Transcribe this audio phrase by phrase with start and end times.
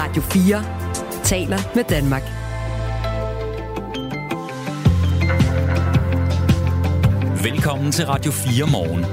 [0.00, 2.22] Radio 4 taler med Danmark.
[7.42, 9.04] Velkommen til Radio 4 morgen.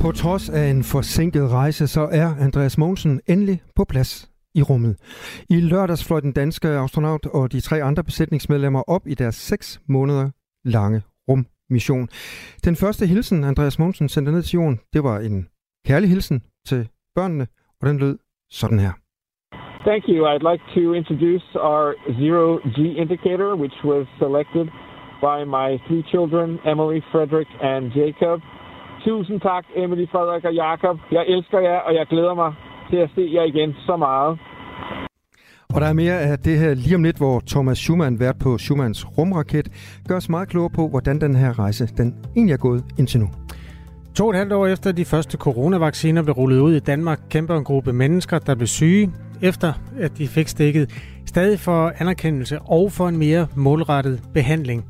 [0.00, 4.96] På trods af en forsinket rejse, så er Andreas Mogensen endelig på plads i rummet.
[5.48, 9.80] I lørdags fløj den danske astronaut og de tre andre besætningsmedlemmer op i deres seks
[9.88, 10.30] måneder
[10.64, 12.08] lange rummission.
[12.64, 15.46] Den første hilsen, Andreas Mogensen sendte ned til jorden, det var en
[15.86, 17.46] kærlig hilsen til børnene,
[17.80, 18.18] og den lød
[18.50, 18.92] sådan her.
[19.88, 20.18] Thank you.
[20.30, 21.86] I'd like to introduce our
[22.20, 22.44] zero
[22.76, 24.66] G indicator, which was selected
[25.26, 28.38] by my three children, Emily, Frederick, and Jacob.
[29.04, 30.96] Tusind tak, Emily, Frederik og Jakob.
[31.12, 32.50] Jeg elsker jer, og jeg glæder mig
[32.90, 34.38] til at se jer igen så meget.
[35.74, 38.58] Og der er mere af det her lige om lidt, hvor Thomas Schumann, vært på
[38.58, 39.66] Schumanns rumraket,
[40.08, 43.28] gør os meget klogere på, hvordan den her rejse den egentlig er gået indtil nu.
[44.14, 47.56] To og et halvt år efter de første coronavacciner blev rullet ud i Danmark, kæmper
[47.56, 49.10] en gruppe mennesker, der blev syge,
[49.42, 50.90] efter at de fik stikket,
[51.26, 54.84] stadig for anerkendelse og for en mere målrettet behandling.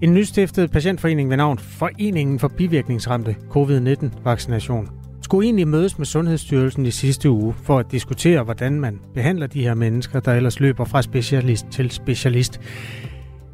[0.00, 4.88] En nystiftet patientforening ved navn Foreningen for bivirkningsramte COVID-19-vaccination
[5.22, 9.62] skulle egentlig mødes med Sundhedsstyrelsen i sidste uge for at diskutere, hvordan man behandler de
[9.62, 12.60] her mennesker, der ellers løber fra specialist til specialist.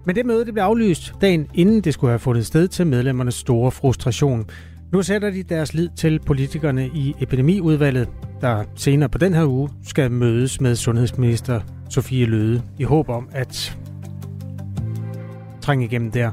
[0.04, 3.34] Men det møde det blev aflyst dagen inden det skulle have fundet sted til medlemmernes
[3.34, 4.46] store frustration.
[4.92, 8.08] Nu sætter de deres lid til politikerne i epidemiudvalget,
[8.40, 13.28] der senere på den her uge skal mødes med sundhedsminister Sofie Løde i håb om
[13.32, 13.78] at
[15.60, 16.30] trænge igennem der.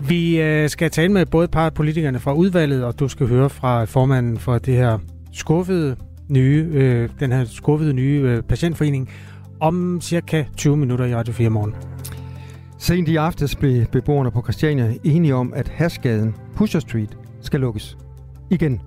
[0.00, 3.84] Vi øh, skal tale med både par politikerne fra udvalget, og du skal høre fra
[3.84, 4.98] formanden for det her
[5.32, 5.96] skuffede
[6.28, 9.10] nye, øh, den her skuffede nye øh, patientforening
[9.60, 11.74] om cirka 20 minutter i Radio 4 morgen.
[12.78, 17.96] Sent i aftes blev beboerne på Christiania enige om, at Hasgaden, Pusher Street, skal lukkes.
[18.50, 18.80] Igen.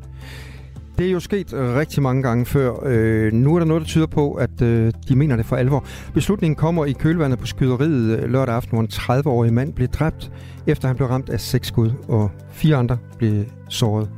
[0.97, 2.73] Det er jo sket øh, rigtig mange gange før.
[2.85, 5.85] Øh, nu er der noget, der tyder på, at øh, de mener det for alvor.
[6.13, 8.87] Beslutningen kommer i kølvandet på skyderiet øh, lørdag aften, hvor en
[9.21, 10.31] 30-årig mand blev dræbt,
[10.67, 14.09] efter han blev ramt af seks skud, og fire andre blev såret.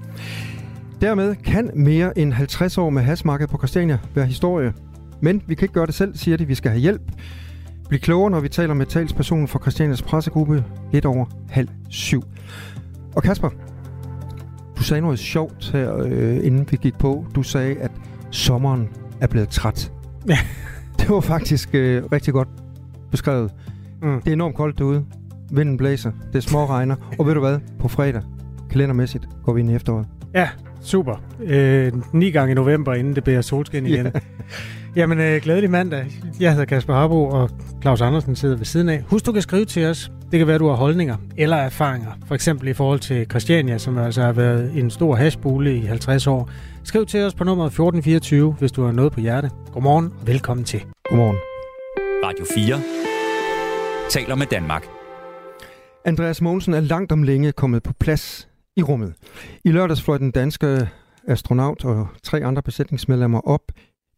[1.01, 4.73] Dermed kan mere end 50 år med hasmarked på Christiania være historie.
[5.21, 6.45] Men vi kan ikke gøre det selv, siger de.
[6.45, 7.01] Vi skal have hjælp.
[7.89, 12.23] Bliv klogere, når vi taler med talspersonen for Christianias pressegruppe lidt over halv syv.
[13.15, 13.49] Og Kasper,
[14.77, 17.25] du sagde noget sjovt her, øh, inden vi gik på.
[17.35, 17.91] Du sagde, at
[18.31, 18.89] sommeren
[19.21, 19.91] er blevet træt.
[20.27, 20.37] Ja.
[20.99, 22.47] Det var faktisk øh, rigtig godt
[23.11, 23.51] beskrevet.
[24.01, 24.21] Mm.
[24.21, 25.05] Det er enormt koldt derude.
[25.51, 26.11] Vinden blæser.
[26.33, 26.95] Det er små regner.
[27.19, 27.59] Og ved du hvad?
[27.79, 28.21] På fredag,
[28.69, 30.07] kalendermæssigt, går vi ind i efteråret.
[30.33, 30.49] Ja,
[30.81, 31.15] super.
[31.43, 34.05] Øh, ni gange i november, inden det bliver solskin igen.
[34.05, 34.21] Yeah.
[34.97, 36.05] Jamen, øh, glædelig mandag.
[36.39, 37.49] Jeg hedder Kasper Harbo, og
[37.81, 39.03] Claus Andersen sidder ved siden af.
[39.07, 40.11] Husk, du kan skrive til os.
[40.31, 42.11] Det kan være, du har holdninger eller erfaringer.
[42.25, 46.27] For eksempel i forhold til Christiania, som altså har været en stor hashbule i 50
[46.27, 46.49] år.
[46.83, 49.49] Skriv til os på nummer 1424, hvis du har noget på hjerte.
[49.73, 50.81] Godmorgen og velkommen til.
[51.09, 51.37] Godmorgen.
[52.23, 52.81] Radio 4
[54.09, 54.87] taler med Danmark.
[56.05, 58.47] Andreas Mogensen er langt om længe kommet på plads
[58.77, 59.13] i rummet.
[59.65, 60.89] I lørdags fløj den danske
[61.27, 63.61] astronaut og tre andre besætningsmedlemmer op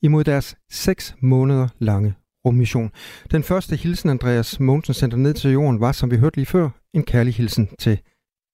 [0.01, 2.15] imod deres seks måneder lange
[2.45, 2.91] rummission.
[3.31, 6.69] Den første hilsen, Andreas Mogensen sendte ned til jorden, var, som vi hørte lige før,
[6.93, 7.99] en kærlig hilsen til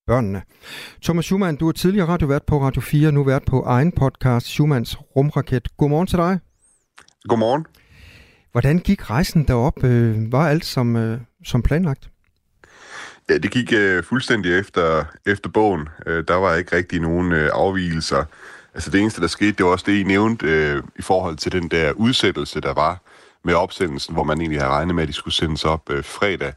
[0.08, 0.42] børnene.
[1.04, 4.98] Thomas Schumann, du er tidligere radiovært på Radio 4, nu vært på egen podcast Schumanns
[5.16, 5.78] Rumraket.
[5.78, 6.40] Godmorgen til dig.
[7.28, 7.66] Godmorgen.
[8.52, 9.84] Hvordan gik rejsen derop?
[9.84, 12.10] Øh, var alt som, øh, som planlagt?
[13.30, 15.90] Ja, det gik øh, fuldstændig efter, efter bogen.
[16.06, 18.26] Øh, der var ikke rigtig nogen øh, afvielser.
[18.76, 21.52] Altså det eneste, der skete, det var også det, I nævnte øh, i forhold til
[21.52, 23.02] den der udsættelse, der var
[23.44, 26.54] med opsendelsen, hvor man egentlig havde regnet med, at de skulle sendes op øh, fredag.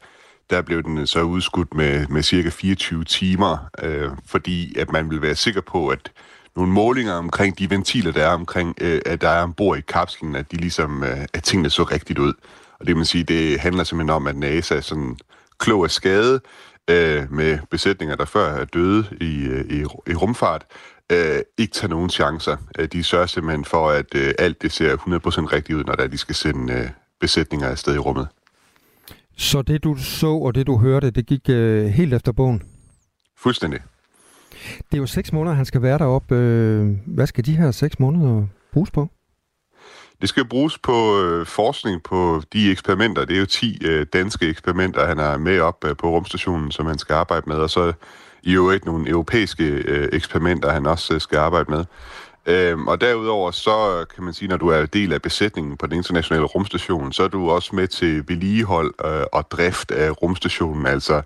[0.49, 5.21] Der blev den så udskudt med, med cirka 24 timer, øh, fordi at man ville
[5.21, 6.11] være sikker på, at
[6.55, 10.35] nogle målinger omkring de ventiler, der er omkring, øh, at der er ombord i kapslen,
[10.35, 12.33] at de ligesom, øh, at tingene så rigtigt ud.
[12.79, 15.17] Og det vil sige, det handler simpelthen om, at NASA er sådan
[15.59, 16.39] klog af skade
[16.89, 19.79] øh, med besætninger, der før er døde i, øh, i,
[20.11, 20.65] i rumfart,
[21.11, 22.57] øh, ikke tager nogen chancer.
[22.79, 25.01] Øh, de sørger simpelthen for, at øh, alt det ser 100%
[25.53, 26.89] rigtigt ud, når der, de skal sende øh,
[27.19, 28.27] besætninger afsted i rummet.
[29.37, 32.63] Så det du så og det du hørte, det gik øh, helt efter bogen?
[33.37, 33.79] Fuldstændig.
[34.61, 36.35] Det er jo seks måneder, han skal være deroppe.
[36.35, 39.09] Øh, hvad skal de her seks måneder bruges på?
[40.21, 43.25] Det skal bruges på øh, forskning på de eksperimenter.
[43.25, 46.85] Det er jo 10 øh, danske eksperimenter, han er med op øh, på rumstationen, som
[46.85, 47.55] han skal arbejde med.
[47.55, 47.93] Og så
[48.43, 51.85] i øvrigt nogle europæiske øh, eksperimenter, han også øh, skal arbejde med.
[52.45, 55.97] Øhm, og derudover så kan man sige, når du er del af besætningen på den
[55.97, 61.21] internationale rumstation, så er du også med til vedligehold øh, og drift af rumstationen, altså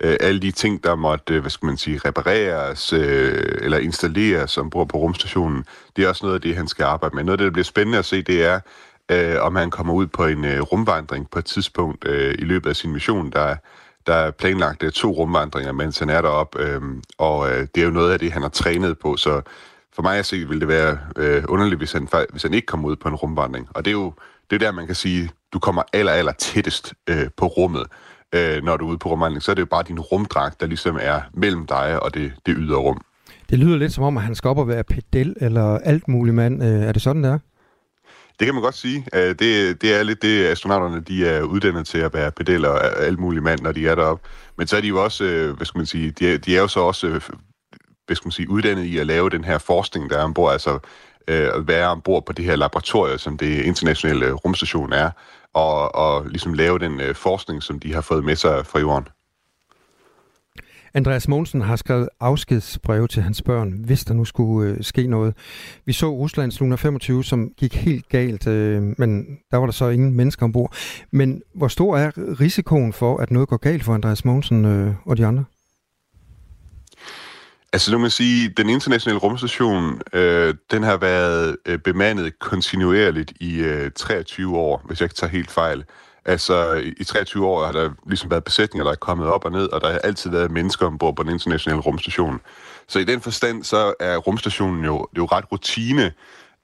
[0.00, 4.50] øh, alle de ting, der måtte, øh, hvad skal man sige, repareres øh, eller installeres
[4.50, 5.64] som bor på rumstationen,
[5.96, 7.24] det er også noget af det, han skal arbejde med.
[7.24, 8.60] Noget af det, der bliver spændende at se, det er,
[9.10, 12.70] øh, om han kommer ud på en øh, rumvandring på et tidspunkt øh, i løbet
[12.70, 13.30] af sin mission.
[13.30, 13.56] Der,
[14.08, 16.80] der er planlagt to rumvandringer, mens han er deroppe, øh,
[17.18, 19.40] og øh, det er jo noget af det, han har trænet på, så
[19.92, 22.84] for mig at se, ville det være øh, underligt, hvis han, hvis han ikke kom
[22.84, 23.68] ud på en rumvandring.
[23.74, 24.12] Og det er jo
[24.50, 27.86] det er der, man kan sige, du kommer aller, aller tættest øh, på rummet,
[28.34, 29.42] øh, når du er ude på rumvandring.
[29.42, 32.54] Så er det jo bare din rumdragt, der ligesom er mellem dig og det, det
[32.58, 33.00] ydre rum.
[33.50, 36.34] Det lyder lidt som om, at han skal op og være pedel eller alt muligt
[36.34, 36.62] mand.
[36.62, 37.38] Øh, er det sådan, der?
[38.38, 39.06] Det kan man godt sige.
[39.14, 43.02] Øh, det, det er lidt det, astronauterne de er uddannet til at være pedeller og
[43.02, 44.28] alt muligt mand, når de er deroppe.
[44.56, 46.60] Men så er de jo også, øh, hvad skal man sige, de er, de er
[46.60, 47.20] jo så også øh,
[48.06, 50.52] hvad skal man sige, uddannet i at lave den her forskning, der er ombord.
[50.52, 50.78] Altså
[51.26, 55.10] at være ombord på det her laboratorium, som det internationale rumstation er,
[55.54, 59.08] og, og ligesom lave den forskning, som de har fået med sig fra jorden.
[60.94, 65.34] Andreas Mogensen har skrevet afskedsbreve til hans børn, hvis der nu skulle øh, ske noget.
[65.84, 69.88] Vi så Ruslands Luna 25, som gik helt galt, øh, men der var der så
[69.88, 70.74] ingen mennesker ombord.
[71.10, 75.16] Men hvor stor er risikoen for, at noget går galt for Andreas Mogensen øh, og
[75.16, 75.44] de andre?
[77.72, 83.32] Altså nu må man sige, den internationale rumstation, øh, den har været øh, bemandet kontinuerligt
[83.40, 85.84] i øh, 23 år, hvis jeg ikke tager helt fejl.
[86.28, 89.66] Altså i, 23 år har der ligesom været besætninger, der er kommet op og ned,
[89.72, 92.40] og der har altid været mennesker ombord på den internationale rumstation.
[92.88, 96.12] Så i den forstand, så er rumstationen jo, det er jo ret rutine,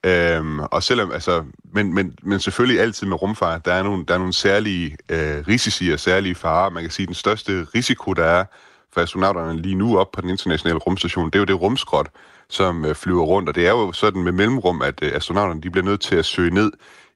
[0.06, 4.14] Øhm, og selvom, altså, men, men, men selvfølgelig altid med rumfart, der er nogle, der
[4.14, 6.70] er nogle særlige øh, risici og særlige farer.
[6.70, 8.44] Man kan sige, at den største risiko, der er,
[8.92, 12.08] for astronauterne lige nu op på den internationale rumstation, det er jo det rumskrot,
[12.48, 13.48] som øh, flyver rundt.
[13.48, 16.24] Og det er jo sådan med mellemrum, at øh, astronauterne de bliver nødt til at
[16.24, 16.72] søge ned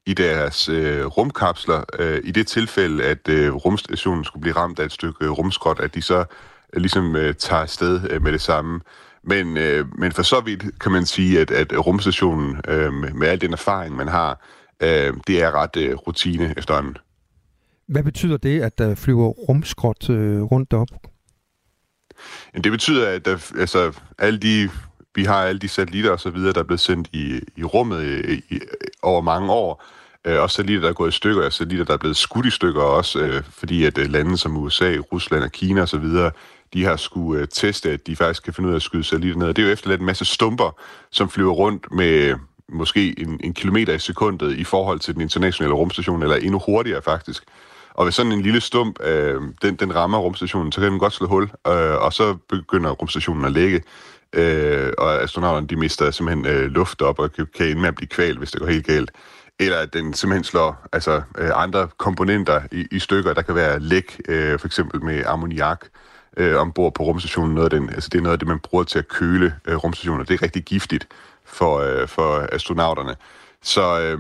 [0.08, 1.84] i deres øh, rumkapsler.
[1.99, 5.81] Øh, I det tilfælde, at øh, rumstationen skulle blive ramt af et stykke øh, rumskrot,
[5.81, 6.25] at de så
[6.72, 8.81] øh, ligesom øh, tager afsted øh, med det samme.
[9.22, 13.40] Men, øh, men for så vidt kan man sige, at, at rumstationen øh, med, al
[13.40, 14.46] den erfaring, man har,
[14.82, 16.96] øh, det er ret øh, rutine efterhånden.
[17.88, 20.88] Hvad betyder det, at der flyver rumskrot øh, rundt op?
[22.55, 24.70] Men det betyder, at der, altså, alle de,
[25.14, 28.05] vi har alle de satellitter og så videre, der er blevet sendt i, i rummet
[28.28, 28.60] i, i,
[29.02, 29.84] over mange år.
[30.26, 32.50] Øh, også satellitter, der er gået i stykker, og satellitter, der er blevet skudt i
[32.50, 36.31] stykker også, øh, fordi at øh, lande som USA, Rusland og Kina og så videre,
[36.73, 39.38] de har skulle øh, teste, at de faktisk kan finde ud af at skyde satellitter
[39.38, 39.49] ned.
[39.49, 40.81] Og det er jo efterladt en masse stumper,
[41.11, 42.37] som flyver rundt med øh,
[42.69, 47.03] måske en, en kilometer i sekundet i forhold til den internationale rumstation, eller endnu hurtigere
[47.03, 47.44] faktisk.
[47.94, 51.12] Og hvis sådan en lille stump, øh, den, den rammer rumstationen, så kan den godt
[51.12, 53.82] slå hul, øh, og så begynder rumstationen at lægge.
[54.32, 57.94] Øh, og astronauterne, de mister simpelthen øh, luft op, og kan, kan ende med at
[57.94, 59.11] blive kvalt, hvis det går helt galt.
[59.60, 63.34] Eller at den simpelthen slår altså, øh, andre komponenter i, i stykker.
[63.34, 65.84] Der kan være læk, øh, for eksempel med ammoniak,
[66.37, 67.55] øh, ombord på rumstationen.
[67.55, 69.76] Noget af den, altså det er noget af det, man bruger til at køle øh,
[69.76, 70.25] rumstationer.
[70.25, 71.08] Det er rigtig giftigt
[71.44, 73.16] for, øh, for astronauterne.
[73.62, 74.19] Så øh,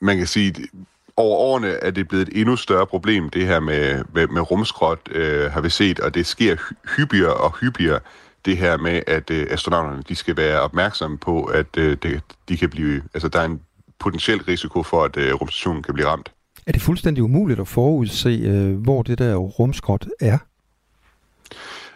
[0.00, 0.68] man kan sige,
[1.16, 5.08] over årene er det blevet et endnu større problem, det her med, med, med rumskrot,
[5.10, 6.56] øh, har vi set, og det sker
[6.96, 8.00] hyppigere og hyppigere,
[8.44, 12.56] det her med, at øh, astronauterne de skal være opmærksomme på, at øh, det, de
[12.56, 13.60] kan blive, altså der er en
[13.98, 16.32] potentiel risiko for, at øh, rumstationen kan blive ramt.
[16.66, 20.38] Er det fuldstændig umuligt at forudse, øh, hvor det der rumskrot er?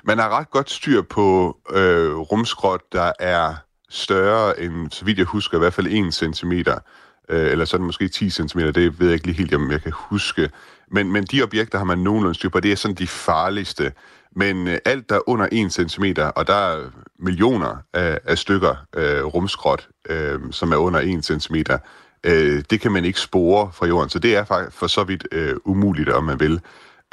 [0.05, 3.55] Man har ret godt styr på øh, rumskrot, der er
[3.91, 8.09] større end, så vidt jeg husker, i hvert fald 1 cm øh, eller sådan måske
[8.09, 10.51] 10 cm, det ved jeg ikke lige helt, om jeg kan huske.
[10.91, 13.93] Men, men de objekter har man nogenlunde styr på, det er sådan de farligste.
[14.37, 16.05] Men øh, alt, der er under 1 cm,
[16.37, 21.57] og der er millioner af, af stykker øh, rumskrot, øh, som er under 1 cm,
[22.25, 24.11] øh, det kan man ikke spore fra jorden.
[24.11, 26.61] Så det er faktisk for så vidt øh, umuligt, om man vil.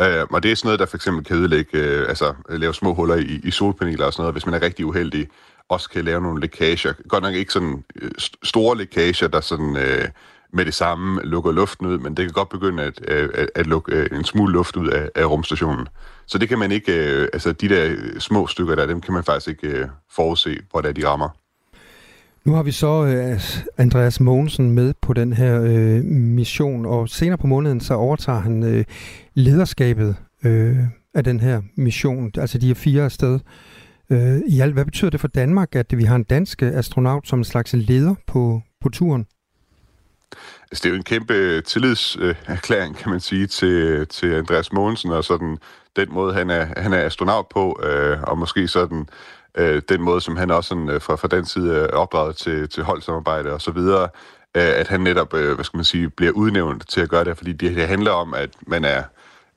[0.02, 2.94] Øh, og det er sådan noget, der for eksempel kan ødelægge, øh, altså lave små
[2.94, 5.28] huller i, i solpaneler og sådan noget, hvis man er rigtig uheldig
[5.70, 6.94] også kan lave nogle lækager.
[7.08, 8.12] Godt nok ikke sådan øh,
[8.44, 10.08] store lækager, der sådan øh,
[10.54, 13.68] med det samme lukker luften ud, men det kan godt begynde at, øh, at, at
[13.68, 15.88] lukke øh, en smule luft ud af, af rumstationen.
[16.26, 19.24] Så det kan man ikke, øh, altså de der små stykker der, dem kan man
[19.24, 21.30] faktisk ikke forudse, hvor der de rammer.
[22.46, 23.42] Nu har vi så øh,
[23.78, 28.64] Andreas Mogensen med på den her øh, mission, og senere på måneden så overtager han
[28.64, 28.86] øh,
[29.34, 30.78] lederskabet øh,
[31.14, 33.40] af den her mission, altså de er fire afsted.
[34.10, 37.40] Øh, I alt, hvad betyder det for Danmark, at vi har en dansk astronaut som
[37.40, 39.26] en slags leder på, på turen?
[40.72, 44.72] Altså, det er jo en kæmpe øh, tillidserklæring, kan man sige, til, øh, til Andreas
[44.72, 45.58] Mogensen, og sådan
[45.96, 49.10] den måde, han er, han er astronaut på, øh, og måske sådan
[49.58, 52.70] øh, den måde, som han også sådan, øh, fra, fra den side er opdraget til,
[52.70, 54.04] til holdsamarbejde og så videre,
[54.58, 57.38] øh, at han netop, øh, hvad skal man sige, bliver udnævnt til at gøre det,
[57.38, 59.04] fordi det, det handler om, at man er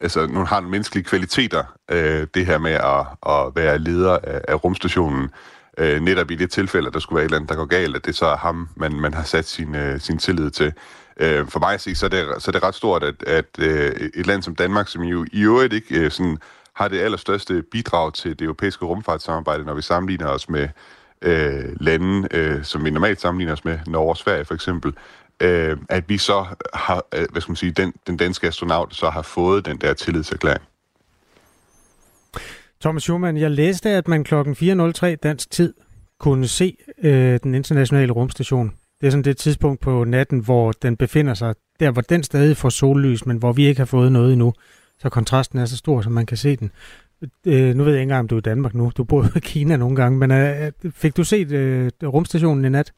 [0.00, 4.40] altså, nu har nogle menneskelige kvaliteter, øh, det her med at, at være leder af,
[4.48, 5.30] af rumstationen.
[5.78, 7.96] Øh, netop i det tilfælde, at der skulle være et eller andet, der går galt,
[7.96, 10.72] at det så er ham, man, man har sat sin, øh, sin tillid til.
[11.20, 13.46] Øh, for mig at se, så er det, så er det ret stort, at, at
[13.58, 16.38] øh, et land som Danmark, som jo i øvrigt ikke øh, sådan,
[16.74, 20.68] har det allerstørste bidrag til det europæiske rumfartssamarbejde, når vi sammenligner os med
[21.22, 24.92] øh, lande, øh, som vi normalt sammenligner os med, Norge og Sverige for eksempel,
[25.40, 29.10] øh, at vi så har, øh, hvad skal man sige, den, den danske astronaut så
[29.10, 30.62] har fået den der tillidserklæring.
[32.80, 35.74] Thomas Schumann, jeg læste, at man klokken 4.03 dansk tid
[36.18, 38.72] kunne se øh, den internationale rumstation.
[39.00, 42.56] Det er sådan det tidspunkt på natten, hvor den befinder sig, der hvor den stadig
[42.56, 44.52] får sollys, men hvor vi ikke har fået noget endnu.
[44.98, 46.70] Så kontrasten er så stor, så man kan se den.
[47.46, 48.92] Øh, nu ved jeg ikke engang, om du er i Danmark nu.
[48.96, 52.92] Du bor i Kina nogle gange, men øh, fik du set øh, rumstationen i nat?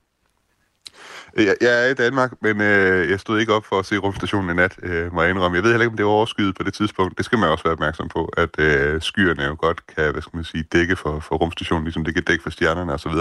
[1.37, 3.97] Øh, jeg, jeg er i Danmark, men øh, jeg stod ikke op for at se
[3.97, 5.57] rumstationen i nat, øh, må jeg indrømme.
[5.57, 7.19] Jeg ved heller ikke, om det var overskyet på det tidspunkt.
[7.19, 10.37] Det skal man også være opmærksom på, at øh, skyerne jo godt kan, hvad skal
[10.37, 13.12] man sige, dække for, for rumstationen, ligesom det kan dække for stjernerne osv.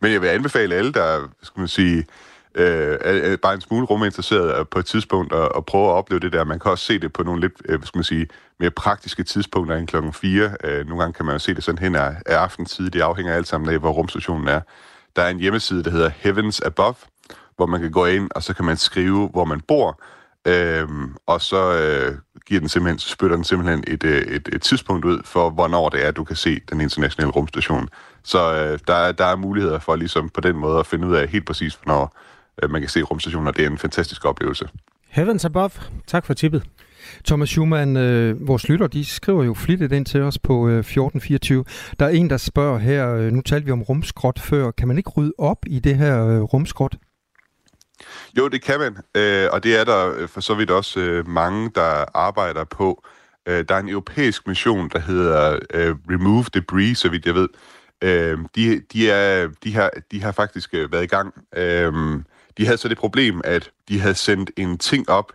[0.00, 2.06] Men jeg vil anbefale alle, der, skal man sige,
[2.54, 6.32] øh, er, bare en smule ruminteresseret på et tidspunkt at, at prøve at opleve det
[6.32, 6.44] der.
[6.44, 8.26] Man kan også se det på nogle lidt, øh, hvad skal man sige,
[8.60, 10.50] mere praktiske tidspunkter end klokken 4.
[10.64, 12.90] Øh, nogle gange kan man jo se det sådan hen af, af aftentid.
[12.90, 14.60] Det afhænger alt sammen af, hvor rumstationen er.
[15.16, 16.94] Der er en hjemmeside, der hedder Heavens Above,
[17.58, 20.00] hvor man kan gå ind, og så kan man skrive, hvor man bor,
[20.46, 25.04] øhm, og så øh, giver den simpelthen, spytter den simpelthen et, øh, et, et tidspunkt
[25.04, 27.88] ud for, hvornår det er, du kan se den internationale rumstation.
[28.22, 31.28] Så øh, der, der er muligheder for ligesom på den måde at finde ud af
[31.28, 32.16] helt præcis, hvornår
[32.62, 34.68] øh, man kan se rumstationen, og det er en fantastisk oplevelse.
[35.08, 35.70] Heavens Above.
[36.06, 36.62] Tak for tippet.
[37.24, 41.64] Thomas Schumann, øh, vores lytter, de skriver jo flittigt ind til os på øh, 1424.
[41.98, 44.98] Der er en, der spørger her, øh, nu talte vi om rumskrot før, kan man
[44.98, 46.96] ikke rydde op i det her øh, rumskrot?
[48.38, 51.28] Jo, det kan man, øh, og det er der øh, for så vidt også øh,
[51.28, 53.04] mange, der arbejder på.
[53.46, 57.48] Øh, der er en europæisk mission, der hedder øh, Remove Debris, så vidt jeg ved.
[58.02, 61.34] Øh, de, de, er, de, har, de har faktisk øh, været i gang.
[61.56, 61.92] Øh,
[62.58, 65.32] de havde så det problem, at de havde sendt en ting op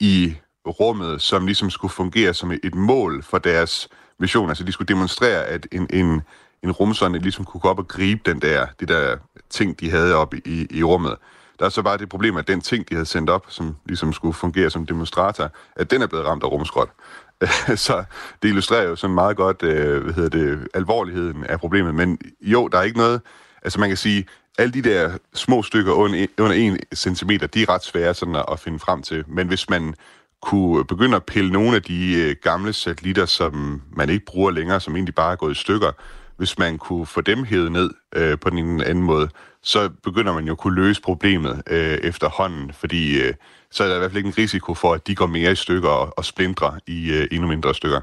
[0.00, 4.48] i rummet, som ligesom skulle fungere som et mål for deres mission.
[4.48, 6.22] Altså de skulle demonstrere, at en, en,
[6.62, 9.16] en rumsonde ligesom kunne gå op og gribe den der, det der
[9.50, 11.16] ting, de havde op i, i rummet.
[11.58, 14.12] Der er så bare det problem, at den ting, de havde sendt op, som ligesom
[14.12, 16.90] skulle fungere som demonstrator, at den er blevet ramt af rumskrot.
[17.86, 18.04] så
[18.42, 21.94] det illustrerer jo sådan meget godt, øh, hvad hedder det, alvorligheden af problemet.
[21.94, 23.20] Men jo, der er ikke noget...
[23.62, 24.26] Altså man kan sige,
[24.58, 28.44] alle de der små stykker under, under 1 cm, de er ret svære sådan at,
[28.52, 29.24] at finde frem til.
[29.26, 29.94] Men hvis man
[30.42, 34.80] kunne begynde at pille nogle af de øh, gamle satellitter, som man ikke bruger længere,
[34.80, 35.92] som egentlig bare er gået i stykker,
[36.38, 39.28] hvis man kunne få dem hævet ned øh, på den ene anden måde,
[39.62, 43.34] så begynder man jo at kunne løse problemet øh, efterhånden, fordi øh,
[43.70, 45.54] så er der i hvert fald ikke en risiko for, at de går mere i
[45.54, 48.00] stykker og, og splindrer i øh, endnu mindre stykker.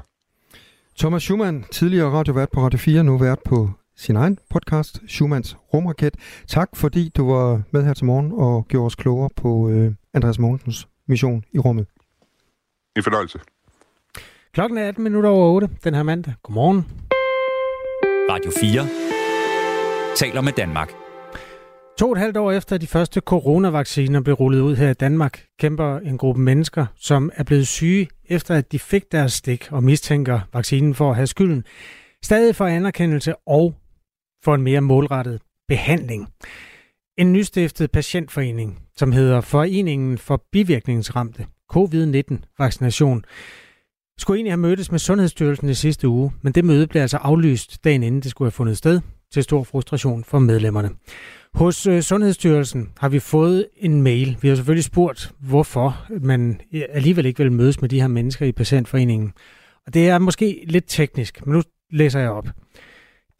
[0.98, 6.14] Thomas Schumann, tidligere radiovært på Radio 4, nu vært på sin egen podcast, Schumanns Rumraket.
[6.48, 10.38] Tak fordi du var med her til morgen og gjorde os klogere på øh, Andreas
[10.38, 11.86] Mogensens mission i rummet.
[12.96, 13.38] En fornøjelse.
[14.54, 16.34] Klokken er 18 minutter over 8 den her mandag.
[16.42, 16.86] Godmorgen.
[18.30, 20.92] Radio 4 taler med Danmark.
[21.98, 25.44] To og et halvt år efter de første coronavacciner blev rullet ud her i Danmark,
[25.58, 29.82] kæmper en gruppe mennesker, som er blevet syge efter at de fik deres stik og
[29.82, 31.64] mistænker vaccinen for at have skylden,
[32.24, 33.74] stadig for anerkendelse og
[34.44, 36.28] for en mere målrettet behandling.
[37.18, 43.24] En nystiftet patientforening, som hedder Foreningen for Bivirkningsramte COVID-19-vaccination,
[44.18, 47.84] skulle egentlig have mødtes med Sundhedsstyrelsen i sidste uge, men det møde blev altså aflyst
[47.84, 49.00] dagen inden det skulle have fundet sted,
[49.32, 50.90] til stor frustration for medlemmerne.
[51.54, 54.36] Hos øh, Sundhedsstyrelsen har vi fået en mail.
[54.42, 58.52] Vi har selvfølgelig spurgt, hvorfor man alligevel ikke vil mødes med de her mennesker i
[58.52, 59.32] patientforeningen.
[59.86, 62.48] Og det er måske lidt teknisk, men nu læser jeg op.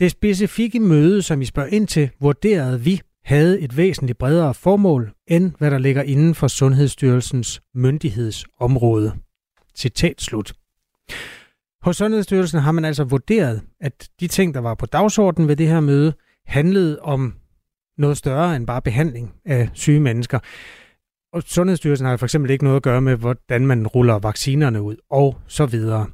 [0.01, 5.13] Det specifikke møde, som I spørger ind til, vurderede vi havde et væsentligt bredere formål,
[5.27, 9.13] end hvad der ligger inden for Sundhedsstyrelsens myndighedsområde.
[9.77, 10.53] Citat slut.
[11.83, 15.69] Hos Sundhedsstyrelsen har man altså vurderet, at de ting, der var på dagsordenen ved det
[15.69, 16.15] her møde,
[16.47, 17.35] handlede om
[17.99, 20.39] noget større end bare behandling af syge mennesker.
[21.33, 24.97] Og Sundhedsstyrelsen har for eksempel ikke noget at gøre med, hvordan man ruller vaccinerne ud,
[25.11, 26.07] og så videre.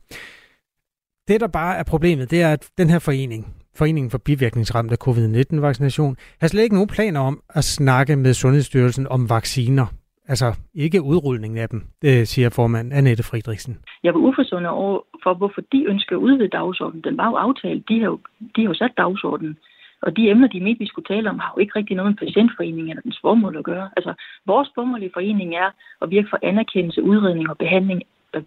[1.28, 6.16] Det, der bare er problemet, det er, at den her forening, Foreningen for bivirkningsramte covid-19-vaccination,
[6.40, 9.86] har slet ikke nogen planer om at snakke med Sundhedsstyrelsen om vacciner.
[10.28, 13.78] Altså ikke udrulningen af dem, det siger formand Annette Friedrichsen.
[14.02, 17.04] Jeg var uforstående over for, hvorfor de ønsker at udvide dagsordenen.
[17.04, 17.88] Den var jo aftalt.
[17.88, 18.18] De har jo,
[18.56, 19.56] de har jo sat dagsordenen.
[20.02, 22.26] Og de emner, de mente, vi skulle tale om, har jo ikke rigtig noget med
[22.26, 23.90] patientforeningen eller dens formål at gøre.
[23.96, 24.12] Altså,
[24.46, 25.70] vores formål i foreningen er
[26.02, 28.02] at virke for anerkendelse, udredning og behandling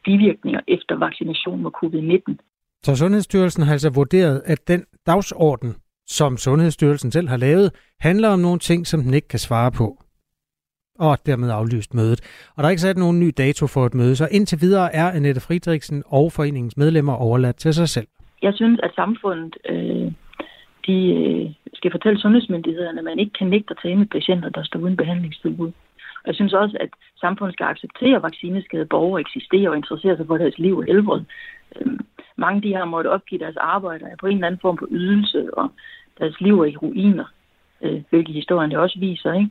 [0.06, 2.36] bivirkninger efter vaccination mod covid-19.
[2.84, 5.76] Så Sundhedsstyrelsen har altså vurderet, at den dagsorden,
[6.08, 9.98] som Sundhedsstyrelsen selv har lavet, handler om nogle ting, som den ikke kan svare på.
[11.00, 12.22] Og dermed aflyst mødet.
[12.56, 15.12] Og der er ikke sat nogen ny dato for et møde, så indtil videre er
[15.12, 18.08] Annette Friedrichsen og foreningens medlemmer overladt til sig selv.
[18.42, 20.12] Jeg synes, at samfundet øh,
[20.88, 24.64] de, øh, skal fortælle sundhedsmyndighederne, at man ikke kan nægte at tage med patienter, der
[24.64, 25.72] står uden behandlingstilbud.
[26.24, 30.28] Og jeg synes også, at samfundet skal acceptere, at vaccineskade borgere eksisterer og interesserer sig
[30.28, 31.22] for deres liv og helbred.
[31.76, 32.00] Øh,
[32.38, 35.72] mange de har måttet opgive deres arbejde på en eller anden form for ydelse, og
[36.20, 37.26] deres liv er i ruiner,
[37.82, 39.34] øh, hvilket historien det også viser.
[39.34, 39.50] Ikke?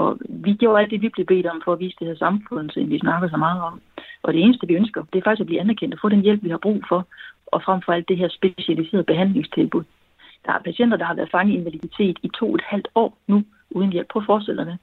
[0.00, 2.70] Og vi gjorde alt det, vi blev bedt om for at vise det her samfund,
[2.70, 3.80] som vi snakker så meget om.
[4.22, 6.42] Og det eneste, vi ønsker, det er faktisk at blive anerkendt og få den hjælp,
[6.44, 7.00] vi har brug for,
[7.46, 9.84] og frem for alt det her specialiserede behandlingstilbud.
[10.46, 13.18] Der er patienter, der har været fanget i invaliditet i to og et halvt år
[13.28, 14.08] nu, uden hjælp.
[14.12, 14.78] på forestillerne.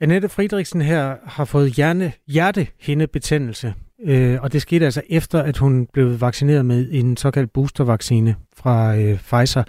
[0.00, 5.86] Annette Friedrichsen her har fået hjerne, hjertehindebetændelse, øh, og det skete altså efter, at hun
[5.92, 9.64] blev vaccineret med en såkaldt boostervaccine fra øh, Pfizer.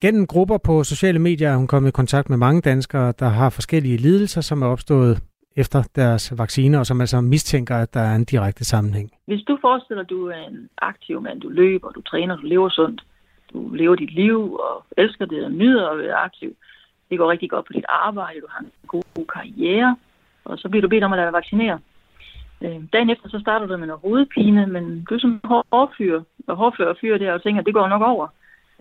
[0.00, 3.50] Gennem grupper på sociale medier er hun kommet i kontakt med mange danskere, der har
[3.50, 5.22] forskellige lidelser, som er opstået
[5.56, 9.10] efter deres vacciner, og som altså mistænker, at der er en direkte sammenhæng.
[9.26, 12.68] Hvis du forestiller, at du er en aktiv mand, du løber, du træner, du lever
[12.68, 13.04] sundt,
[13.52, 16.56] du lever dit liv og elsker det og nyder at være aktiv,
[17.10, 19.96] det går rigtig godt på dit arbejde, du har en god karriere,
[20.44, 21.78] og så bliver du bedt om at lade dig vaccinere.
[22.62, 26.56] Øh, dagen efter, så starter du med noget hovedpine, men du er som hårdfyr, og
[26.56, 28.28] hårdfyr og fyr der, og tænker, at det går nok over.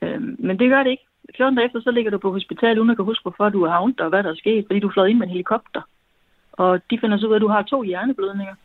[0.01, 1.03] Øh, men det gør det ikke.
[1.37, 3.69] 14 dage efter, så ligger du på hospital, uden at kan huske, hvorfor du er
[3.69, 5.81] havnet og hvad der er sket, fordi du er fløjet ind med en helikopter.
[6.51, 8.55] Og de finder så ud af, at du har to hjerneblødninger.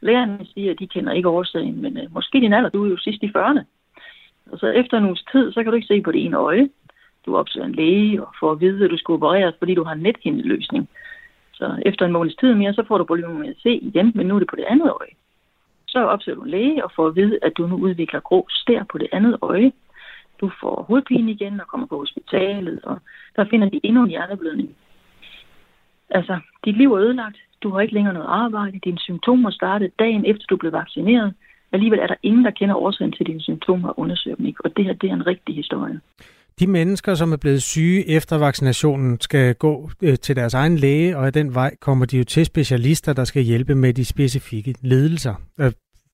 [0.00, 2.96] Lægerne siger, at de kender ikke årsagen, men øh, måske din alder, du er jo
[2.96, 3.62] sidst i 40'erne.
[4.52, 6.68] Og så efter en uges tid, så kan du ikke se på det ene øje.
[7.26, 9.92] Du opsøger en læge og får at vide, at du skal opereres, fordi du har
[9.92, 10.88] en nethindeløsning.
[11.52, 14.26] Så efter en måneds tid mere, så får du problemer med at se igen, men
[14.26, 15.14] nu er det på det andet øje.
[15.88, 18.84] Så opsøger du en læge og får at vide, at du nu udvikler grå stær
[18.92, 19.72] på det andet øje.
[20.40, 22.98] Du får hovedpine igen og kommer på hospitalet, og
[23.36, 24.70] der finder de endnu en hjerneblødning.
[26.10, 27.36] Altså, dit liv er ødelagt.
[27.62, 28.78] Du har ikke længere noget arbejde.
[28.84, 31.34] Dine symptomer startede dagen efter, du blev vaccineret.
[31.72, 34.64] Alligevel er der ingen, der kender årsagen til dine symptomer og undersøger dem ikke.
[34.64, 36.00] Og det her, det er en rigtig historie.
[36.60, 41.16] De mennesker, som er blevet syge efter vaccinationen, skal gå øh, til deres egen læge,
[41.16, 44.74] og af den vej kommer de jo til specialister, der skal hjælpe med de specifikke
[44.82, 45.34] ledelser.
[45.60, 45.72] Øh,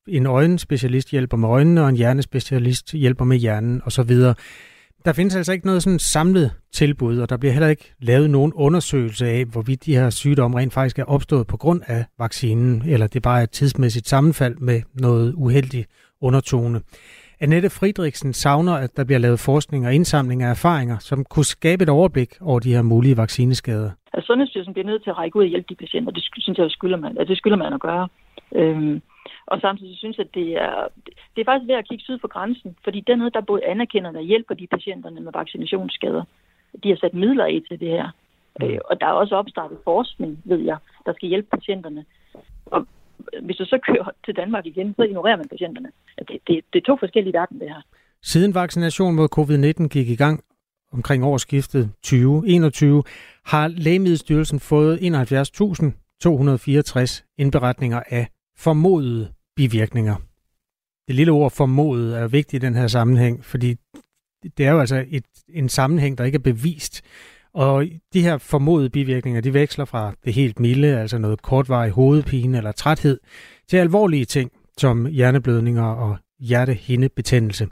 [0.08, 4.10] en øjenspecialist hjælper med øjnene, og en hjernespecialist hjælper med hjernen osv.
[5.04, 8.52] Der findes altså ikke noget sådan samlet tilbud, og der bliver heller ikke lavet nogen
[8.52, 13.06] undersøgelse af, hvorvidt de her sygdomme rent faktisk er opstået på grund af vaccinen, eller
[13.06, 15.88] det bare er et tidsmæssigt sammenfald med noget uheldigt
[16.20, 16.80] undertone.
[17.40, 21.82] Annette Friedrichsen savner, at der bliver lavet forskning og indsamling af erfaringer, som kunne skabe
[21.82, 23.90] et overblik over de her mulige vaccineskader.
[24.12, 26.12] Altså, Sundhedsstyrelsen bliver nødt til at række ud og hjælpe de patienter.
[26.12, 28.08] Det synes jeg, skylder man, at det skylder man at gøre.
[28.54, 29.02] Øhm,
[29.46, 30.88] og samtidig synes jeg, at det er,
[31.34, 34.22] det er faktisk ved at kigge syd for grænsen, fordi dernede, der både anerkender og
[34.22, 36.24] hjælper de patienterne med vaccinationsskader.
[36.82, 38.10] De har sat midler i til det her.
[38.60, 38.66] Mm.
[38.66, 42.04] Øh, og der er også opstartet forskning, ved jeg, der skal hjælpe patienterne.
[42.66, 42.86] Og
[43.42, 45.90] hvis du så kører til Danmark igen, så ignorerer man patienterne.
[46.18, 47.82] Det, det, det er to forskellige verden, det her.
[48.22, 50.44] Siden vaccination mod covid-19 gik i gang
[50.92, 53.02] omkring årsskiftet 2021,
[53.44, 58.28] har Lægemiddelstyrelsen fået 71.264 indberetninger af
[58.58, 60.16] formodede bivirkninger.
[61.06, 63.76] Det lille ord formodet er vigtigt i den her sammenhæng, fordi
[64.58, 67.02] det er jo altså et, en sammenhæng, der ikke er bevist.
[67.54, 72.58] Og de her formodede bivirkninger, de veksler fra det helt milde, altså noget kortvarig hovedpine
[72.58, 73.20] eller træthed,
[73.68, 77.64] til alvorlige ting, som hjerneblødninger og hjertehindebetændelse.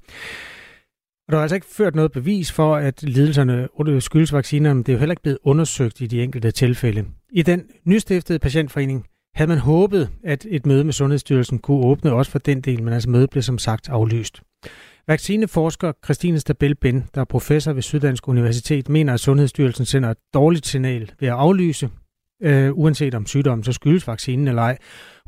[1.26, 3.68] Og der er altså ikke ført noget bevis for, at lidelserne
[4.00, 7.04] skyldes vaccinerne, men det er jo heller ikke blevet undersøgt i de enkelte tilfælde.
[7.32, 12.30] I den nystiftede patientforening havde man håbet, at et møde med Sundhedsstyrelsen kunne åbne også
[12.30, 14.42] for den del, men altså mødet blev som sagt aflyst.
[15.08, 20.16] Vaccineforsker Christine Stabel Ben, der er professor ved Syddansk Universitet, mener, at Sundhedsstyrelsen sender et
[20.34, 21.90] dårligt signal ved at aflyse,
[22.42, 24.78] øh, uanset om sygdommen så skyldes vaccinen eller ej.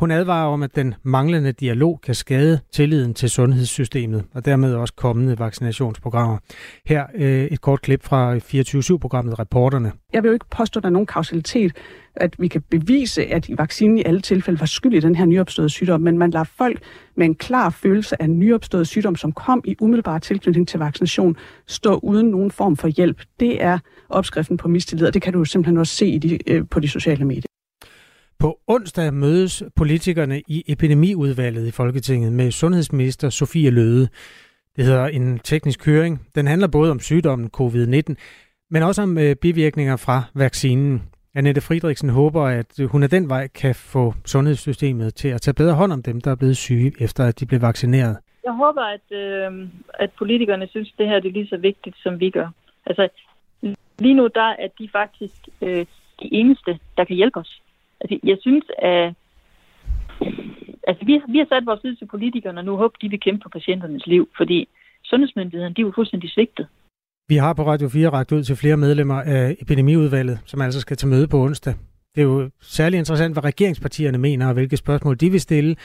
[0.00, 4.94] Hun advarer om, at den manglende dialog kan skade tilliden til sundhedssystemet, og dermed også
[4.94, 6.38] kommende vaccinationsprogrammer.
[6.87, 9.92] Her øh, et kort klip fra 24-7-programmet Reporterne.
[10.12, 11.72] Jeg vil jo ikke påstå, at der er nogen kausalitet,
[12.16, 15.70] at vi kan bevise, at vaccinen i alle tilfælde var skyld i den her nyopståede
[15.70, 16.80] sygdom, men man lader folk
[17.16, 22.00] med en klar følelse af nyopstået sygdom, som kom i umiddelbar tilknytning til vaccination, stå
[22.02, 23.22] uden nogen form for hjælp.
[23.40, 23.78] Det er
[24.09, 26.88] opskriften på mistillid, og det kan du simpelthen også se i de, øh, på de
[26.88, 27.55] sociale medier.
[28.38, 34.09] På onsdag mødes politikerne i epidemiudvalget i Folketinget med sundhedsminister Sofie Løde.
[34.77, 36.27] Det hedder en teknisk høring.
[36.35, 38.14] Den handler både om sygdommen covid-19,
[38.70, 41.03] men også om øh, bivirkninger fra vaccinen.
[41.35, 45.75] Annette Friedrichsen håber, at hun af den vej kan få sundhedssystemet til at tage bedre
[45.75, 48.16] hånd om dem, der er blevet syge, efter at de blev vaccineret.
[48.44, 51.96] Jeg håber, at, øh, at politikerne synes, at det her det er lige så vigtigt,
[52.03, 52.49] som vi gør.
[52.87, 53.09] Altså,
[53.99, 55.87] lige nu der er de faktisk øh,
[56.20, 57.62] de eneste, der kan hjælpe os.
[58.00, 59.14] Altså, jeg synes, at
[60.88, 63.42] altså, vi, vi har sat vores lid til politikerne, og nu håber de vil kæmpe
[63.42, 64.68] for patienternes liv, fordi
[65.04, 66.66] sundhedsmyndighederne, de er jo fuldstændig svigtet.
[67.28, 70.96] Vi har på Radio 4 ragt ud til flere medlemmer af epidemiudvalget, som altså skal
[70.96, 71.74] til møde på onsdag.
[72.14, 75.76] Det er jo særlig interessant, hvad regeringspartierne mener, og hvilke spørgsmål de vil stille.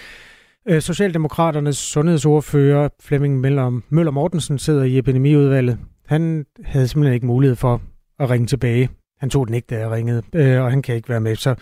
[0.70, 5.80] Øh, Socialdemokraternes sundhedsordfører Flemming Møller Mortensen sidder i epidemiudvalget.
[6.06, 7.82] Han havde simpelthen ikke mulighed for
[8.20, 8.90] at ringe tilbage.
[9.20, 11.36] Han tog den ikke, da jeg ringede, øh, og han kan ikke være med.
[11.36, 11.56] Så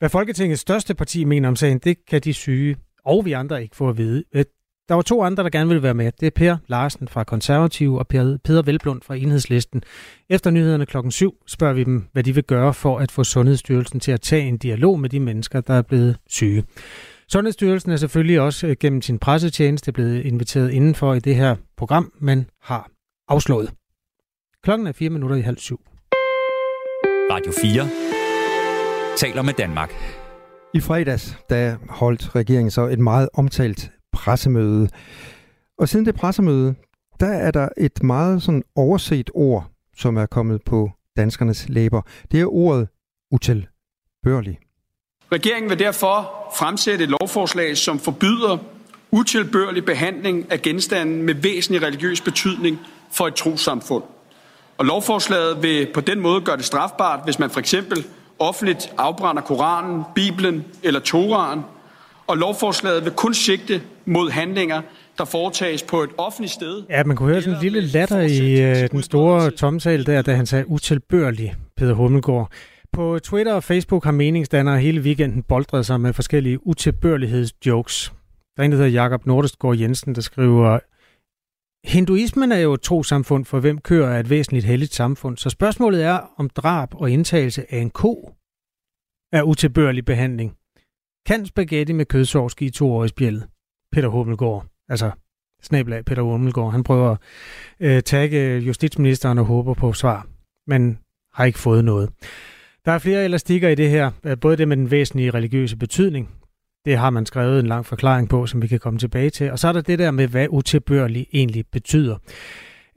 [0.00, 3.76] hvad Folketingets største parti mener om sagen, det kan de syge og vi andre ikke
[3.76, 4.24] få at vide.
[4.34, 4.44] Øh,
[4.88, 6.12] der var to andre, der gerne ville være med.
[6.20, 9.82] Det er Per Larsen fra Konservative og Peter Velblund fra Enhedslisten.
[10.30, 14.00] Efter nyhederne klokken 7 spørger vi dem, hvad de vil gøre for at få Sundhedsstyrelsen
[14.00, 16.64] til at tage en dialog med de mennesker, der er blevet syge.
[17.28, 22.12] Sundhedsstyrelsen er selvfølgelig også øh, gennem sin pressetjeneste blevet inviteret indenfor i det her program,
[22.18, 22.90] men har
[23.28, 23.72] afslået.
[24.62, 25.80] Klokken er 4 minutter i halv syv.
[27.30, 28.19] Radio 4
[29.20, 29.94] taler med Danmark.
[30.74, 34.88] I fredags, der holdt regeringen så et meget omtalt pressemøde.
[35.78, 36.74] Og siden det pressemøde,
[37.20, 42.02] der er der et meget sådan overset ord, som er kommet på danskernes læber.
[42.32, 42.88] Det er ordet
[43.30, 44.58] utilbørlig.
[45.32, 48.58] Regeringen vil derfor fremsætte et lovforslag, som forbyder
[49.10, 52.78] utilbørlig behandling af genstanden med væsentlig religiøs betydning
[53.12, 54.04] for et trosamfund.
[54.78, 58.04] Og lovforslaget vil på den måde gøre det strafbart, hvis man for eksempel
[58.40, 61.60] offentligt afbrænder Koranen, Bibelen eller Toraen,
[62.26, 64.82] og lovforslaget vil kun sigte mod handlinger,
[65.18, 66.82] der foretages på et offentligt sted.
[66.90, 70.34] Ja, man kunne høre sådan en lille latter i øh, den store tomsal der, da
[70.34, 72.52] han sagde utilbørlig, Peter Hummelgaard.
[72.92, 78.12] På Twitter og Facebook har meningsdannere hele weekenden boldret sig med forskellige utilbørlighedsjokes.
[78.56, 80.78] Der er en, der hedder Jakob Nordestgaard Jensen, der skriver,
[81.84, 85.36] Hinduismen er jo et trosamfund, for hvem kører er et væsentligt helligt samfund.
[85.36, 88.34] Så spørgsmålet er, om drab og indtagelse af en ko
[89.32, 90.56] er utilbørlig behandling.
[91.26, 93.48] Kan spaghetti med kødsovs give to år i spjældet?
[93.92, 95.10] Peter Hummelgaard, altså
[95.62, 97.18] snablag Peter Hummelgaard, han prøver at
[97.80, 100.26] øh, tagge justitsministeren og håber på svar,
[100.66, 100.98] men
[101.32, 102.10] har ikke fået noget.
[102.84, 106.39] Der er flere elastikker i det her, øh, både det med den væsentlige religiøse betydning,
[106.84, 109.52] det har man skrevet en lang forklaring på, som vi kan komme tilbage til.
[109.52, 112.16] Og så er der det der med, hvad utilbørlig egentlig betyder.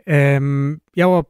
[0.10, 1.26] Øhm, jeg var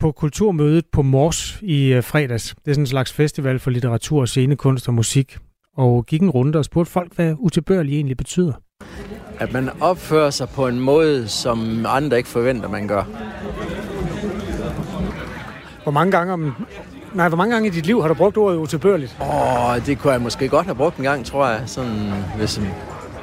[0.00, 2.54] på kulturmødet på Mors i øh, fredags.
[2.64, 5.38] Det er sådan en slags festival for litteratur, scenekunst og musik.
[5.76, 8.52] Og gik en runde og spurgte folk, hvad utilbørlig egentlig betyder.
[9.38, 13.02] At man opfører sig på en måde, som andre ikke forventer, man gør.
[15.82, 16.54] Hvor mange gange om
[17.16, 19.16] Nej, hvor mange gange i dit liv har du brugt ordet utilbørligt?
[19.20, 21.60] Åh, oh, det kunne jeg måske godt have brugt en gang, tror jeg.
[21.66, 22.60] Sådan, hvis,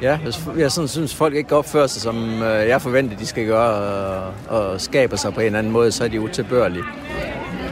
[0.02, 3.46] ja, hvis jeg sådan synes, folk ikke opfører sig, som øh, jeg forventer, de skal
[3.46, 6.82] gøre, og, og skaber sig på en eller anden måde, så er de utilbørlige.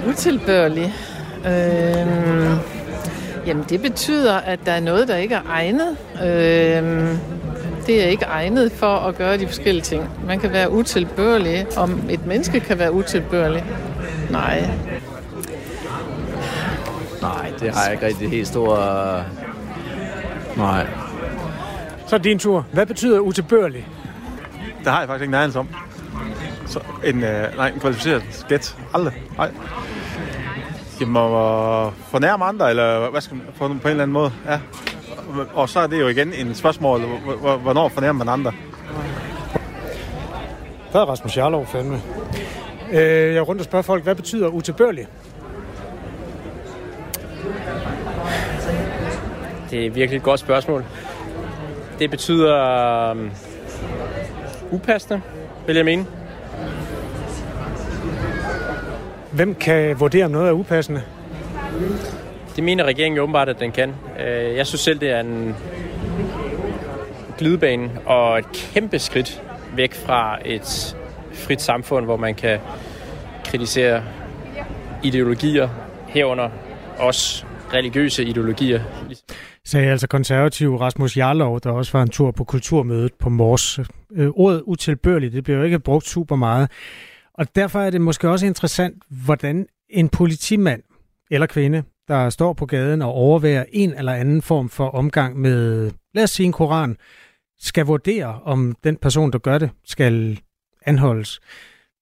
[0.08, 0.94] Utilbørlige?
[1.46, 2.56] Øh,
[3.46, 5.96] jamen, det betyder, at der er noget, der ikke er egnet.
[6.22, 7.18] Øh,
[7.86, 10.08] det er ikke egnet for at gøre de forskellige ting.
[10.26, 13.64] Man kan være utilbørlig, om et menneske kan være utilbørlig.
[14.30, 14.70] Nej,
[17.22, 18.76] Nej, det har jeg ikke rigtig helt stor...
[20.56, 20.86] Nej.
[22.06, 22.66] Så er din tur.
[22.72, 23.88] Hvad betyder utilbørlig?
[24.84, 25.68] Det har jeg faktisk ikke nærmest om.
[26.66, 28.76] Så en, øh, nej, en kvalificeret gæt.
[28.94, 29.14] Aldrig.
[29.36, 29.50] Nej.
[31.00, 34.32] Jamen, at fornærme andre, eller hvad skal man, på, på en eller anden måde.
[34.46, 34.60] Ja.
[35.54, 37.00] Og så er det jo igen en spørgsmål,
[37.62, 38.52] hvornår fornærmer man andre?
[40.90, 42.02] Hvad er Rasmus Jarlov fandme?
[42.92, 45.06] Øh, jeg er rundt og spørger folk, hvad betyder utilbørlig?
[49.72, 50.84] Det er virkelig et godt spørgsmål.
[51.98, 53.30] Det betyder um,
[54.70, 55.20] upassende,
[55.66, 56.06] vil jeg mene.
[59.32, 61.02] Hvem kan vurdere, om noget er upassende?
[62.56, 63.94] Det mener regeringen jo åbenbart, at den kan.
[64.20, 65.56] Øh, jeg synes selv, det er en
[67.38, 69.42] glidebane og et kæmpe skridt
[69.76, 70.96] væk fra et
[71.32, 72.58] frit samfund, hvor man kan
[73.44, 74.02] kritisere
[75.02, 75.68] ideologier
[76.08, 76.48] herunder
[76.98, 78.80] også religiøse ideologier
[79.72, 83.78] sagde altså konservativ Rasmus Jarlov, der også var en tur på kulturmødet på Mors.
[84.12, 86.70] Øh, ordet utilbørligt, det bliver jo ikke brugt super meget.
[87.34, 90.82] Og derfor er det måske også interessant, hvordan en politimand
[91.30, 95.90] eller kvinde, der står på gaden og overværer en eller anden form for omgang med,
[96.14, 96.96] lad os sige en koran,
[97.60, 100.40] skal vurdere, om den person, der gør det, skal
[100.86, 101.40] anholdes.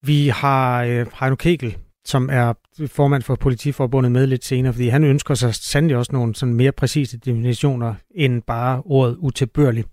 [0.02, 2.52] Vi har øh, Heino Kegel, som er
[2.86, 6.72] formand for Politiforbundet, med lidt senere, fordi han ønsker sig sandelig også nogle sådan mere
[6.72, 9.84] præcise definitioner end bare ordet utilbørlig.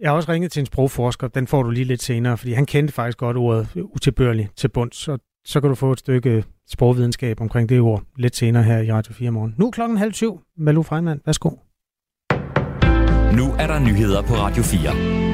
[0.00, 2.66] Jeg har også ringet til en sprogforsker, den får du lige lidt senere, fordi han
[2.66, 7.40] kendte faktisk godt ordet utilbørlig til bunds, så, så kan du få et stykke sprogvidenskab
[7.40, 9.54] omkring det ord lidt senere her i Radio 4 morgen.
[9.58, 10.40] Nu er klokken halv syv.
[10.56, 11.50] Malu Freimann, værsgo.
[13.36, 15.25] Nu er der nyheder på Radio 4.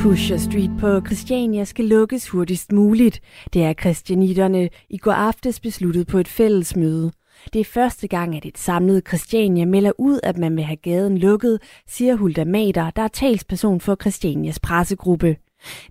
[0.00, 3.20] Pusher Street på Christiania skal lukkes hurtigst muligt.
[3.52, 7.12] Det er christianitterne i går aftes besluttet på et fællesmøde.
[7.52, 11.18] Det er første gang, at et samlet Christiania melder ud, at man vil have gaden
[11.18, 15.36] lukket, siger Hulda Mader, der er talsperson for Christianias pressegruppe.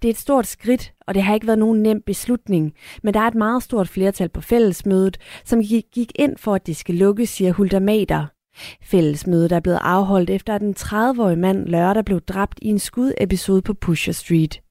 [0.01, 3.19] Det er et stort skridt, og det har ikke været nogen nem beslutning, men der
[3.19, 5.61] er et meget stort flertal på fællesmødet, som
[5.93, 8.36] gik ind for, at det skal lukkes, siger Hulda Mader.
[8.83, 13.61] Fællesmødet er blevet afholdt efter, at en 30-årig mand lørdag blev dræbt i en skudepisode
[13.61, 14.61] på Pusher Street.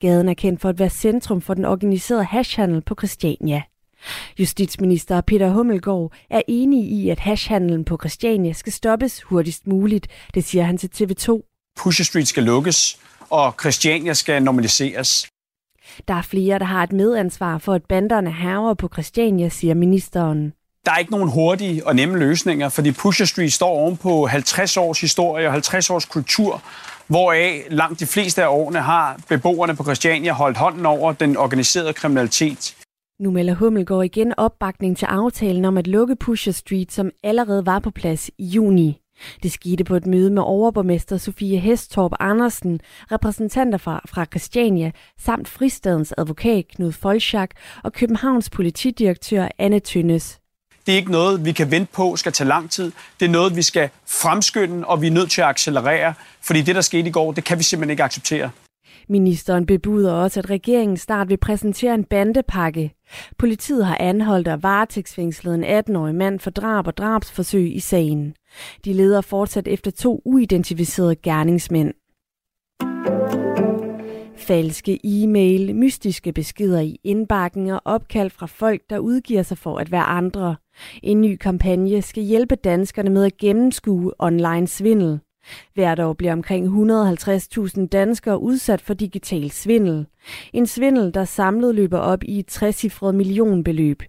[0.00, 3.62] Gaden er kendt for at være centrum for den organiserede hashhandel på Christiania.
[4.38, 10.06] Justitsminister Peter Hummelgaard er enig i, at hashhandlen på Christiania skal stoppes hurtigst muligt.
[10.34, 11.40] Det siger han til TV2.
[11.80, 12.98] Pusher Street skal lukkes,
[13.30, 15.26] og Christiania skal normaliseres.
[16.08, 20.52] Der er flere, der har et medansvar for, at banderne herrer på Christiania, siger ministeren.
[20.86, 24.76] Der er ikke nogen hurtige og nemme løsninger, fordi Pusher Street står oven på 50
[24.76, 26.62] års historie og 50 års kultur,
[27.06, 31.92] hvoraf langt de fleste af årene har beboerne på Christiania holdt hånden over den organiserede
[31.92, 32.76] kriminalitet.
[33.20, 37.78] Nu melder Hummelgaard igen opbakning til aftalen om at lukke Pusher Street, som allerede var
[37.78, 39.00] på plads i juni.
[39.42, 42.80] Det skete på et møde med overborgmester Sofie Hestorp Andersen,
[43.12, 47.50] repræsentanter fra, fra Christiania, samt fristadens advokat Knud Folschak
[47.84, 50.39] og Københavns politidirektør Anne Tønnes.
[50.90, 52.92] Det er ikke noget, vi kan vente på skal tage lang tid.
[53.20, 56.74] Det er noget, vi skal fremskynde, og vi er nødt til at accelerere, fordi det,
[56.74, 58.50] der skete i går, det kan vi simpelthen ikke acceptere.
[59.08, 62.94] Ministeren bebuder også, at regeringen snart vil præsentere en bandepakke.
[63.38, 68.34] Politiet har anholdt og varetægtsfængslet en 18-årig mand for drab og drabsforsøg i sagen.
[68.84, 71.94] De leder fortsat efter to uidentificerede gerningsmænd.
[74.40, 79.92] Falske e-mail, mystiske beskeder i indbakken og opkald fra folk, der udgiver sig for at
[79.92, 80.56] være andre.
[81.02, 85.20] En ny kampagne skal hjælpe danskerne med at gennemskue online svindel.
[85.74, 90.06] Hvert år bliver omkring 150.000 danskere udsat for digital svindel.
[90.52, 94.02] En svindel, der samlet løber op i et 60 millionbeløb.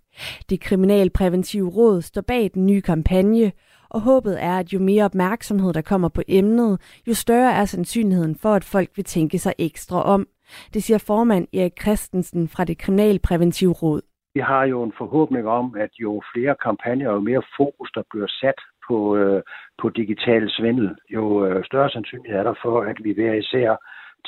[0.49, 3.51] Det kriminalpræventive råd står bag den nye kampagne,
[3.95, 8.35] og håbet er, at jo mere opmærksomhed der kommer på emnet, jo større er sandsynligheden
[8.41, 10.27] for, at folk vil tænke sig ekstra om.
[10.73, 14.01] Det siger formand Erik Christensen fra det kriminalpræventive råd.
[14.33, 18.27] Vi har jo en forhåbning om, at jo flere kampagner og mere fokus, der bliver
[18.27, 19.41] sat på, øh,
[19.81, 23.75] på digital svindel, jo øh, større sandsynlighed er der for, at vi hver især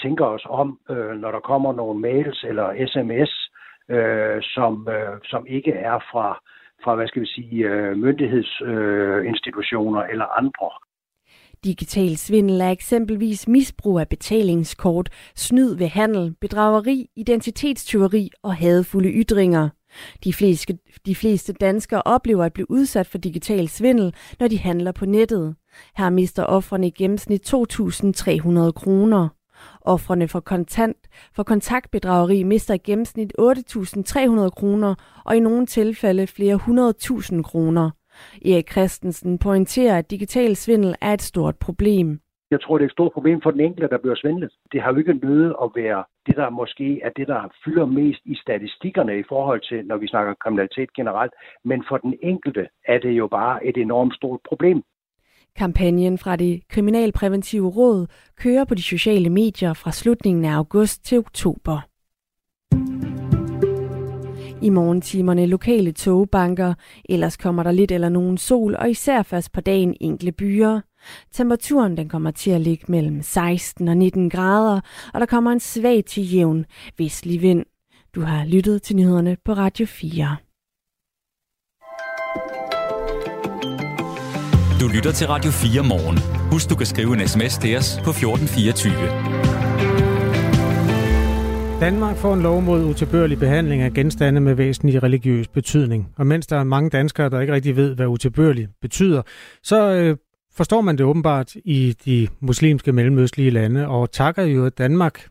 [0.01, 3.31] tænker os om, øh, når der kommer nogle mails eller sms,
[3.95, 6.39] øh, som, øh, som ikke er fra,
[6.83, 10.69] fra hvad skal vi sige, øh, myndighedsinstitutioner øh, eller andre.
[11.63, 19.69] Digital svindel er eksempelvis misbrug af betalingskort, snyd ved handel, bedrageri, identitetstyveri og hadfulde ytringer.
[20.23, 24.91] De fleste, de fleste danskere oplever at blive udsat for digital svindel, når de handler
[24.91, 25.55] på nettet.
[25.97, 29.29] Her mister offrene i gennemsnit 2.300 kroner.
[29.85, 30.97] Offrene for, kontant,
[31.35, 37.91] for kontaktbedrageri mister i gennemsnit 8.300 kroner, og i nogle tilfælde flere 100.000 kroner.
[38.45, 42.19] Erik Christensen pointerer, at digital svindel er et stort problem.
[42.51, 44.51] Jeg tror, det er et stort problem for den enkelte, der bliver svindlet.
[44.71, 48.21] Det har jo ikke nødt at være det, der måske er det, der fylder mest
[48.25, 51.33] i statistikkerne i forhold til, når vi snakker kriminalitet generelt.
[51.63, 54.83] Men for den enkelte er det jo bare et enormt stort problem.
[55.55, 61.17] Kampagnen fra det Kriminalpræventive Råd kører på de sociale medier fra slutningen af august til
[61.17, 61.81] oktober.
[64.61, 66.73] I morgentimerne lokale togbanker,
[67.09, 70.81] ellers kommer der lidt eller nogen sol, og især først på dagen enkle byer.
[71.31, 74.81] Temperaturen den kommer til at ligge mellem 16 og 19 grader,
[75.13, 76.65] og der kommer en svag til jævn
[76.97, 77.65] vestlig vind.
[78.15, 80.37] Du har lyttet til nyhederne på Radio 4.
[84.83, 86.17] Du lytter til Radio 4 morgen.
[86.51, 88.93] Husk, du kan skrive en sms til os på 1424.
[91.79, 96.09] Danmark får en lov mod utilbørlig behandling af genstande med væsentlig religiøs betydning.
[96.17, 99.21] Og mens der er mange danskere, der ikke rigtig ved, hvad utilbørlig betyder,
[99.63, 100.17] så øh,
[100.55, 105.27] forstår man det åbenbart i de muslimske mellemøstlige lande, og takker jo Danmark.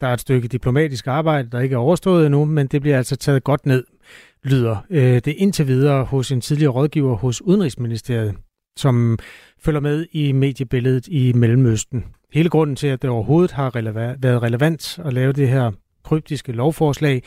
[0.00, 3.16] Der er et stykke diplomatisk arbejde, der ikke er overstået endnu, men det bliver altså
[3.16, 3.84] taget godt ned,
[4.44, 8.34] lyder øh, det indtil videre hos en tidligere rådgiver hos Udenrigsministeriet,
[8.78, 9.18] som
[9.60, 12.04] følger med i mediebilledet i Mellemøsten.
[12.32, 15.70] Hele grunden til, at det overhovedet har releva- været relevant at lave det her
[16.04, 17.22] kryptiske lovforslag,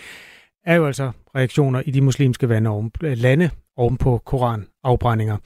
[0.66, 5.38] er jo altså reaktioner i de muslimske lande oven, lande oven på koranafbrændinger.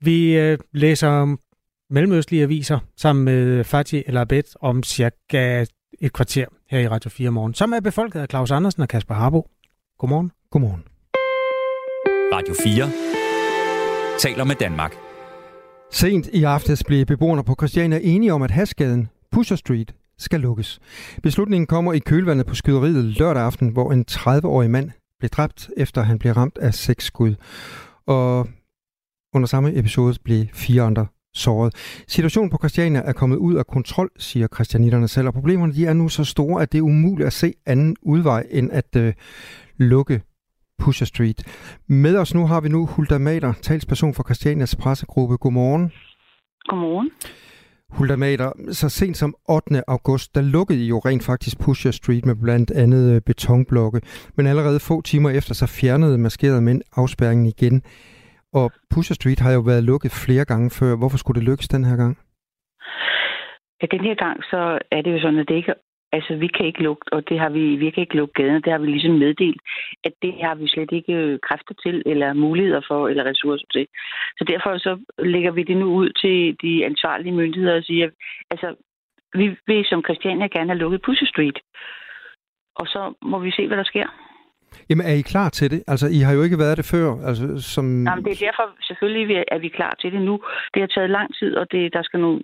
[0.00, 1.36] Vi øh, læser
[1.90, 5.64] mellemøstlige aviser sammen med Fatih El Abed om cirka
[6.00, 9.14] et kvarter her i Radio 4 morgen, som er befolket af Claus Andersen og Kasper
[9.14, 9.48] Harbo.
[9.98, 10.32] Godmorgen.
[10.50, 10.84] Godmorgen.
[12.32, 12.90] Radio 4
[14.18, 15.05] taler med Danmark.
[15.90, 20.80] Sent i aftes blev beboerne på Christiania enige om, at Hasgaden, Pusher Street, skal lukkes.
[21.22, 26.02] Beslutningen kommer i kølvandet på skyderiet lørdag aften, hvor en 30-årig mand blev dræbt, efter
[26.02, 27.34] han blev ramt af seks skud.
[28.06, 28.48] Og
[29.34, 31.74] under samme episode blev fire andre såret.
[32.08, 35.92] Situationen på Christiania er kommet ud af kontrol, siger christianitterne selv, og problemerne de er
[35.92, 39.14] nu så store, at det er umuligt at se anden udvej end at øh,
[39.76, 40.22] lukke
[40.82, 41.38] Pusher Street.
[41.88, 45.36] Med os nu har vi nu Hulda Mader, talsperson for Christianias pressegruppe.
[45.36, 45.92] Godmorgen.
[46.68, 47.10] Godmorgen.
[47.90, 49.82] Hulda Mader, så sent som 8.
[49.88, 54.00] august, der lukkede I jo rent faktisk Pusher Street med blandt andet øh, betonblokke.
[54.36, 57.82] Men allerede få timer efter, så fjernede maskerede mænd afspærringen igen.
[58.52, 60.96] Og Pusher Street har jo været lukket flere gange før.
[60.96, 62.18] Hvorfor skulle det lykkes den her gang?
[63.80, 65.74] Ja, den her gang, så er det jo sådan, at det ikke
[66.12, 68.72] Altså, vi kan ikke lukke, og det har vi, vi kan ikke lukke gaden, det
[68.72, 69.60] har vi ligesom meddelt,
[70.04, 73.86] at det har vi slet ikke øh, kræfter til, eller muligheder for, eller ressourcer til.
[74.38, 78.08] Så derfor så lægger vi det nu ud til de ansvarlige myndigheder og siger,
[78.50, 78.74] altså,
[79.34, 81.58] vi vil som Christiania gerne have lukket Pussy Street.
[82.76, 84.08] Og så må vi se, hvad der sker.
[84.90, 85.84] Jamen, er I klar til det?
[85.86, 87.08] Altså, I har jo ikke været det før.
[87.28, 87.84] Altså, som...
[88.06, 90.40] Jamen, det er derfor, selvfølgelig er vi klar til det nu.
[90.74, 92.40] Det har taget lang tid, og det, der skal nu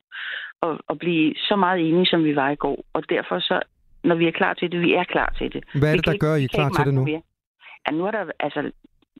[0.62, 2.85] at, at blive så meget enige, som vi var i går.
[2.92, 3.61] Og derfor så,
[4.05, 5.64] når vi er klar til det, vi er klar til det.
[5.75, 7.05] Hvad er det, der gør, I er klar til det nu?
[7.05, 7.22] Mere.
[7.87, 8.61] Ja, nu er der, altså,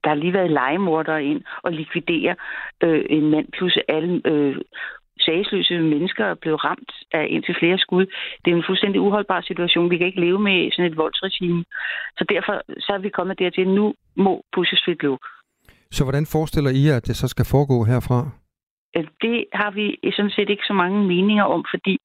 [0.03, 2.35] der har lige været legemordere ind og likvidere
[2.83, 4.55] øh, en mand, plus alle øh,
[5.19, 8.05] sagsløse mennesker er blevet ramt af indtil flere skud.
[8.45, 9.89] Det er en fuldstændig uholdbar situation.
[9.89, 11.63] Vi kan ikke leve med sådan et voldsregime.
[12.17, 15.27] Så derfor så er vi kommet dertil, nu må Pusher Street lukke.
[15.91, 18.29] Så hvordan forestiller I jer, at det så skal foregå herfra?
[19.21, 21.97] Det har vi sådan set ikke så mange meninger om, fordi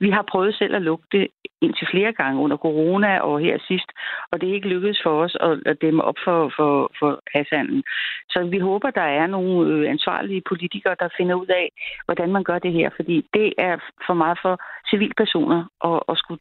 [0.00, 1.26] vi har prøvet selv at lukke det
[1.60, 3.88] indtil flere gange under corona og her sidst,
[4.32, 7.82] og det er ikke lykkedes for os at, at dæmme op for, for, for hashandlen.
[8.30, 11.68] Så vi håber, der er nogle øh, ansvarlige politikere, der finder ud af,
[12.04, 14.58] hvordan man gør det her, fordi det er for meget for
[14.90, 16.40] civilpersoner at, at skulle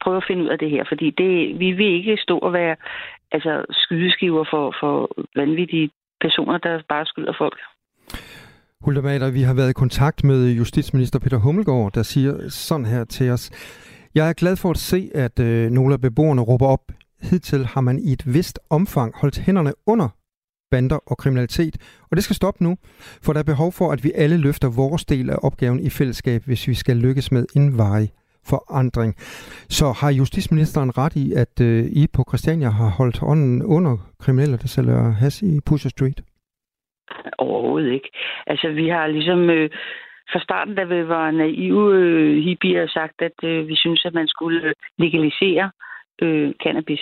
[0.00, 2.76] prøve at finde ud af det her, fordi det, vi vil ikke stå og være
[3.32, 7.58] altså, skydeskiver for, for vanvittige personer, der bare skylder folk.
[8.84, 13.30] Hulda vi har været i kontakt med justitsminister Peter Hummelgaard, der siger sådan her til
[13.30, 13.50] os.
[14.14, 16.92] Jeg er glad for at se, at øh, nogle af beboerne råber op.
[17.22, 20.08] Hidtil har man i et vist omfang holdt hænderne under
[20.70, 21.76] bander og kriminalitet,
[22.10, 22.76] og det skal stoppe nu,
[23.22, 26.44] for der er behov for, at vi alle løfter vores del af opgaven i fællesskab,
[26.44, 28.12] hvis vi skal lykkes med en varig
[28.44, 29.14] forandring.
[29.68, 34.56] Så har justitsministeren ret i, at øh, I på Christiania har holdt ånden under kriminelle,
[34.56, 36.22] der sælger has i Pusher Street?
[37.68, 38.10] Overhovedet ikke.
[38.46, 39.50] Altså, vi har ligesom...
[39.50, 39.70] Øh,
[40.32, 44.28] fra starten, da vi var naive øh, hippier, sagt, at øh, vi synes, at man
[44.28, 45.70] skulle øh, legalisere
[46.22, 47.00] øh, cannabis.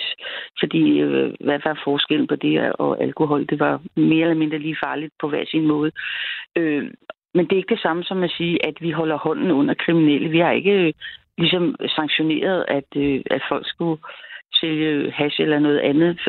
[0.59, 3.45] Fordi øh, hvad var forskellen på det og alkohol?
[3.45, 5.91] Det var mere eller mindre lige farligt på hver sin måde.
[6.55, 6.91] Øh,
[7.33, 10.29] men det er ikke det samme som at sige, at vi holder hånden under kriminelle.
[10.29, 10.93] Vi har ikke øh,
[11.37, 14.01] ligesom sanktioneret, at, øh, at folk skulle
[14.59, 16.19] sælge hash eller noget andet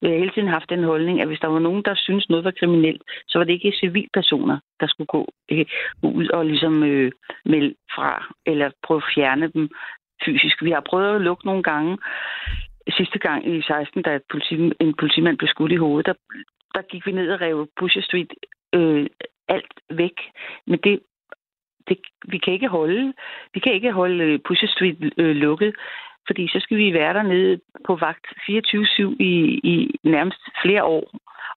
[0.00, 2.44] vi har hele tiden haft den holdning, at hvis der var nogen, der synes noget
[2.44, 5.66] var kriminelt, så var det ikke civilpersoner, der skulle gå, øh,
[6.02, 7.12] ud og ligesom øh,
[7.44, 9.68] melde fra, eller prøve at fjerne dem
[10.24, 10.62] fysisk.
[10.62, 11.98] Vi har prøvet at lukke nogle gange.
[12.96, 16.14] Sidste gang i 16, da politi, en politimand blev skudt i hovedet, der,
[16.74, 18.32] der gik vi ned og rev Pusher Street
[18.74, 19.06] øh,
[19.48, 20.16] alt væk.
[20.66, 21.00] Men det,
[21.88, 21.98] det,
[22.28, 23.12] vi kan ikke holde,
[23.54, 25.74] vi kan ikke holde øh, Pusher Street øh, lukket
[26.28, 29.32] fordi så skal vi være dernede på vagt 24-7 i,
[29.72, 31.04] i nærmest flere år,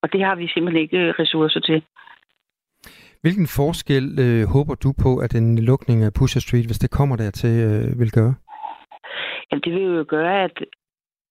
[0.02, 1.82] og det har vi simpelthen ikke ressourcer til.
[3.22, 7.16] Hvilken forskel øh, håber du på, at en lukning af Pusher Street, hvis det kommer
[7.16, 8.34] dertil, øh, vil gøre?
[9.48, 10.56] Jamen, det vil jo gøre, at,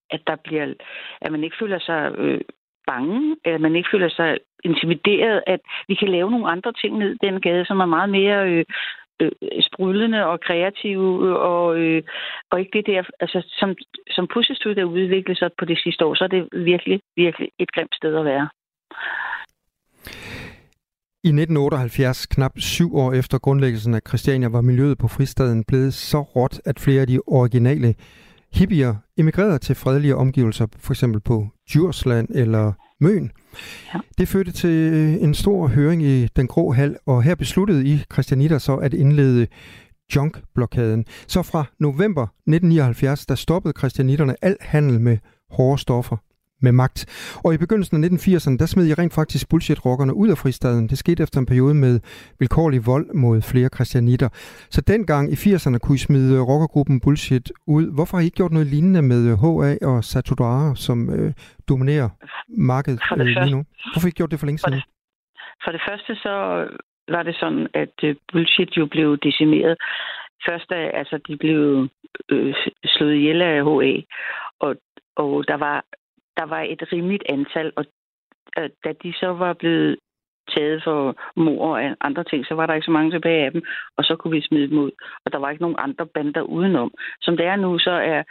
[0.10, 0.74] at der bliver,
[1.22, 2.42] at man ikke føler sig øh,
[2.88, 7.12] bange, at man ikke føler sig intimideret, at vi kan lave nogle andre ting ned
[7.24, 8.66] den gade, som er meget mere øh,
[9.22, 9.32] øh,
[9.62, 12.04] sprudlende og kreative, og, øh,
[12.52, 13.76] og ikke det der, altså som,
[14.10, 17.72] som Pussy der udviklede sig på det sidste år, så er det virkelig, virkelig et
[17.72, 18.50] grimt sted at være.
[21.24, 26.22] I 1978, knap syv år efter grundlæggelsen af Christiania, var miljøet på fristaden blevet så
[26.22, 27.94] råt, at flere af de originale
[28.54, 33.32] hippier emigrerede til fredelige omgivelser, for eksempel på Djursland eller Møn.
[33.94, 34.00] Ja.
[34.18, 34.94] Det førte til
[35.24, 39.48] en stor høring i Den Grå Hal, og her besluttede I, Christianitter, så at indlede
[40.16, 41.06] junk-blokaden.
[41.28, 45.18] Så fra november 1979, der stoppede christianitterne al handel med
[45.50, 46.18] hårde stoffer,
[46.62, 47.00] med magt.
[47.46, 50.88] Og i begyndelsen af 1980'erne, der smed I rent faktisk bullshit-rockerne ud af fristaden.
[50.90, 52.00] Det skete efter en periode med
[52.40, 54.30] vilkårlig vold mod flere kristianitter.
[54.76, 57.86] Så dengang i 80'erne kunne I smide rockergruppen Bullshit ud.
[57.96, 61.34] Hvorfor har I ikke gjort noget lignende med HA og Satudara, som øh,
[61.70, 62.10] dominerer
[62.58, 63.62] markedet øh, lige nu?
[63.92, 64.82] Hvorfor har I ikke gjort det for længe siden?
[65.64, 66.34] For det første så
[67.16, 69.76] var det sådan, at øh, Bullshit jo blev decimeret.
[70.50, 71.88] Først altså, de blev
[72.30, 72.54] øh,
[72.86, 73.94] slået ihjel af HA,
[74.60, 74.76] og,
[75.16, 75.86] og der var
[76.42, 77.86] der var et rimeligt antal, og
[78.60, 79.98] øh, da de så var blevet
[80.56, 83.62] taget for mor og andre ting, så var der ikke så mange tilbage af dem,
[83.98, 84.92] og så kunne vi smide dem ud.
[85.26, 86.92] Og der var ikke nogen andre bander udenom.
[87.22, 88.24] Som det er nu, så er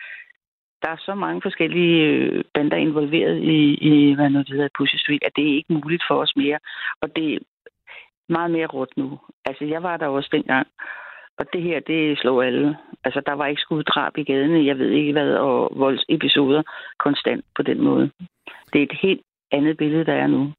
[0.82, 4.96] der er så mange forskellige øh, bander involveret i, i hvad nu det hedder, Pussy
[4.96, 6.58] Street, at det er ikke muligt for os mere.
[7.02, 7.38] Og det er
[8.28, 9.18] meget mere råt nu.
[9.44, 10.66] Altså, jeg var der også dengang.
[11.40, 12.76] Og det her, det slår alle.
[13.04, 16.62] Altså, der var ikke skuddrab i gadene, jeg ved ikke hvad, og voldsepisoder
[16.98, 18.10] konstant på den måde.
[18.72, 19.20] Det er et helt
[19.52, 20.52] andet billede, der er nu.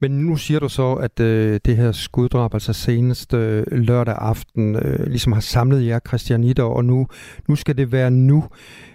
[0.00, 4.76] Men nu siger du så, at øh, det her skuddrab, altså senest øh, lørdag aften,
[4.76, 7.06] øh, ligesom har samlet jer kristianitter, og nu,
[7.48, 8.44] nu skal det være nu.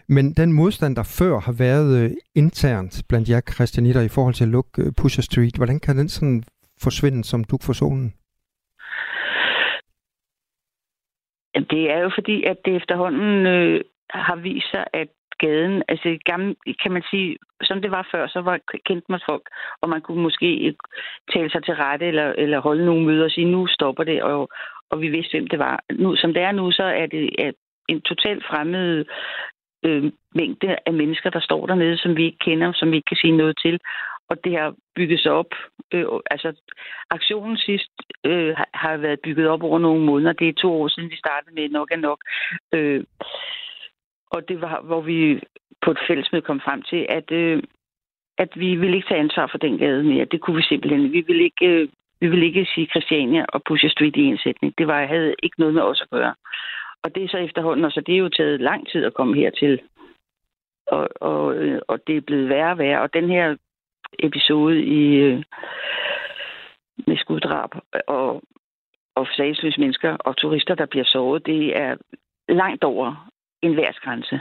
[0.09, 4.43] Men den modstand, der før har været øh, internt blandt jer kristianitter i forhold til
[4.43, 6.43] at lukke øh, Pusher Street, hvordan kan den sådan
[6.81, 8.13] forsvinde som duk for solen?
[11.55, 16.55] Det er jo fordi, at det efterhånden øh, har vist sig, at gaden, altså gammel,
[16.83, 19.45] kan man sige, som det var før, så var kendt man folk,
[19.81, 20.75] og man kunne måske
[21.33, 24.49] tale sig til rette eller, eller holde nogle møder og sige, nu stopper det, og,
[24.91, 25.83] og vi vidste, hvem det var.
[26.03, 27.55] Nu, som det er nu, så er det at
[27.87, 29.05] en totalt fremmed
[29.85, 30.03] øh,
[30.35, 33.37] mængde af mennesker, der står dernede, som vi ikke kender, som vi ikke kan sige
[33.37, 33.79] noget til
[34.31, 35.51] og det har bygget sig op.
[35.93, 36.49] Øh, altså,
[37.09, 37.91] aktionen sidst
[38.25, 40.33] øh, har været bygget op over nogle måneder.
[40.33, 42.19] Det er to år siden, vi startede med nok er nok.
[42.73, 43.03] Øh,
[44.29, 45.39] og det var, hvor vi
[45.81, 47.63] på et fællesmøde kom frem til, at, øh,
[48.37, 50.25] at vi ville ikke tage ansvar for den gade mere.
[50.25, 51.11] Det kunne vi simpelthen.
[51.11, 51.89] Vi ville ikke, øh,
[52.21, 54.73] vi ville ikke sige Christiania og Pusher Street i en sætning.
[54.77, 56.33] Det var, havde ikke noget med os at gøre.
[57.03, 59.35] Og det er så efterhånden, og så det er jo taget lang tid at komme
[59.35, 59.81] hertil.
[60.87, 63.01] Og, og, øh, og det er blevet værre og værre.
[63.01, 63.55] Og den her
[64.19, 65.43] episode i øh,
[67.07, 67.69] med skuddrab
[68.07, 68.41] og,
[69.15, 71.95] og sagsløse mennesker og turister, der bliver såret, det er
[72.49, 73.31] langt over
[73.61, 74.39] en værtsgrænse.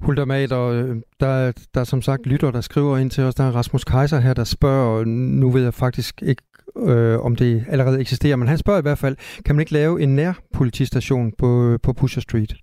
[0.00, 3.34] Hulda Mader, øh, der, der er som sagt lytter, der skriver ind til os.
[3.34, 5.04] Der er Rasmus Kaiser her, der spørger,
[5.40, 6.42] nu ved jeg faktisk ikke,
[6.76, 10.02] øh, om det allerede eksisterer, men han spørger i hvert fald, kan man ikke lave
[10.02, 12.54] en nærpolitistation på, på Pusher Street?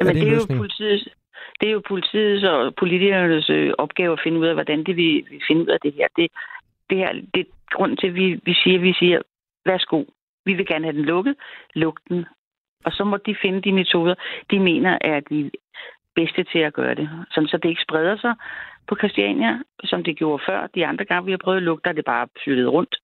[0.00, 1.08] Jamen, er det, det er jo politiet,
[1.60, 5.26] det er jo politiets og politikernes øh, opgave at finde ud af, hvordan det vi,
[5.30, 6.08] vi finder ud af det her.
[6.16, 6.30] Det,
[6.90, 9.22] det her det er grund til, at vi, vi siger, vi siger,
[9.66, 10.04] værsgo,
[10.44, 11.34] vi vil gerne have den lukket,
[11.74, 12.26] luk den.
[12.84, 14.14] Og så må de finde de metoder,
[14.50, 15.50] de mener er de
[16.14, 17.08] bedste til at gøre det.
[17.30, 18.34] Sådan, så det ikke spreder sig
[18.88, 20.66] på Christiania, som det gjorde før.
[20.66, 22.96] De andre gange, vi har prøvet at lukke, der er det bare flyttet rundt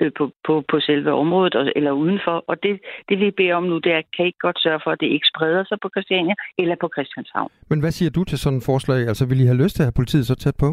[0.00, 2.44] øh, på, på, på selve området eller udenfor.
[2.50, 5.00] Og det, det vi beder om nu, det er, kan ikke godt sørge for, at
[5.00, 7.50] det ikke spreder sig på Christiania eller på Christianshavn.
[7.70, 9.00] Men hvad siger du til sådan et forslag?
[9.10, 10.68] Altså vil I have lyst til at have politiet så tæt på?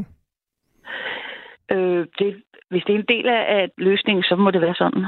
[1.72, 5.06] Øh, det, hvis det er en del af løsningen, så må det være sådan.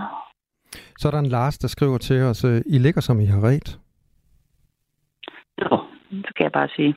[0.97, 3.41] Så er der en Lars, der skriver til os, øh, I ligger som I har
[3.49, 3.79] ret.
[5.61, 5.79] Jo,
[6.11, 6.95] det kan jeg bare sige.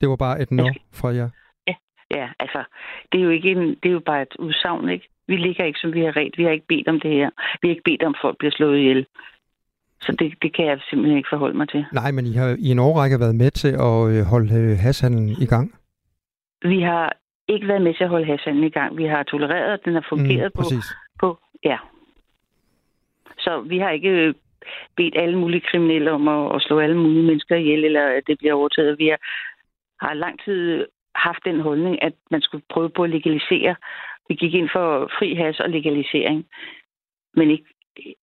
[0.00, 1.30] Det var bare et nå fra jer.
[1.66, 1.74] Ja,
[2.10, 2.64] ja, altså,
[3.12, 5.08] det er jo ikke en, det er jo bare et udsagn, ikke?
[5.28, 6.34] Vi ligger ikke, som vi har ret.
[6.36, 7.30] Vi har ikke bedt om det her.
[7.62, 9.06] Vi har ikke bedt om, at folk bliver slået ihjel.
[10.00, 11.84] Så det, det kan jeg simpelthen ikke forholde mig til.
[11.92, 15.28] Nej, men I har i en årrække været med til at øh, holde øh, hashandlen
[15.28, 15.74] i gang?
[16.62, 17.16] Vi har
[17.48, 18.96] ikke været med til at holde hashandlen i gang.
[18.96, 20.64] Vi har tolereret, at den har fungeret mm, på,
[21.20, 21.38] på...
[21.64, 21.78] Ja.
[23.38, 24.34] Så vi har ikke øh,
[24.96, 28.38] bedt alle mulige kriminelle om at, at slå alle mulige mennesker ihjel, eller at det
[28.38, 28.98] bliver overtaget.
[28.98, 29.20] Vi har,
[30.06, 33.76] har lang tid haft den holdning, at man skulle prøve på at legalisere
[34.28, 36.46] vi gik ind for fri has og legalisering.
[37.36, 37.64] Men ikke,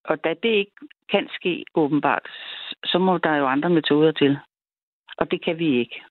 [0.05, 0.73] og da det ikke
[1.11, 2.27] kan ske åbenbart,
[2.85, 4.39] så må der jo andre metoder til.
[5.19, 6.03] Og det kan vi ikke.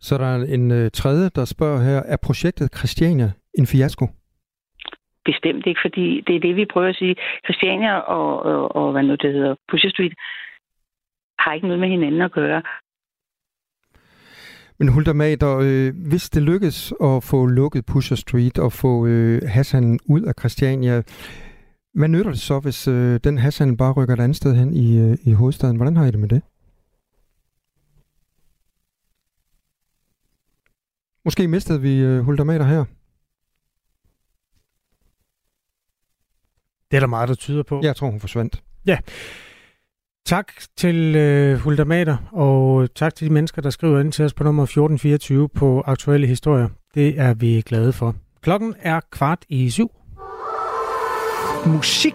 [0.00, 4.06] Så der er en øh, tredje, der spørger her, er projektet Christiania en fiasko?
[5.24, 7.16] Bestemt ikke, fordi det er det, vi prøver at sige.
[7.44, 10.14] Christiania og, og, og hvad nu det hedder, Pusher Street,
[11.38, 12.62] har ikke noget med hinanden at gøre.
[14.78, 19.42] Men Hulda Mader, øh, hvis det lykkes at få lukket Pusher Street og få øh,
[19.48, 21.02] Hassan ud af Christiania,
[21.94, 24.98] hvad nytter det så, hvis øh, den Hassan bare rykker et andet sted hen i,
[24.98, 25.76] øh, i hovedstaden?
[25.76, 26.42] Hvordan har I det med det?
[31.24, 32.84] Måske mistede vi øh, Mader her.
[36.90, 37.80] Det er der meget, der tyder på.
[37.82, 38.62] Jeg tror, hun forsvandt.
[38.86, 38.98] Ja.
[40.28, 44.24] Tak til øh, Hulda Mater, og øh, tak til de mennesker, der skriver ind til
[44.24, 46.68] os på nummer 1424 på Aktuelle Historier.
[46.94, 48.14] Det er vi glade for.
[48.42, 49.90] Klokken er kvart i syv.
[51.66, 52.14] Musik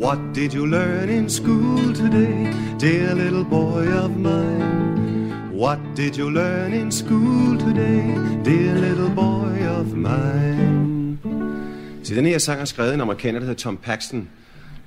[0.00, 5.50] What did you learn in school today, dear little boy of mine?
[5.52, 8.02] What did you learn in school today,
[8.44, 11.18] dear little boy of mine?
[12.02, 14.28] Så den her sang er skrevet af en amerikaner, der hedder Tom Paxton.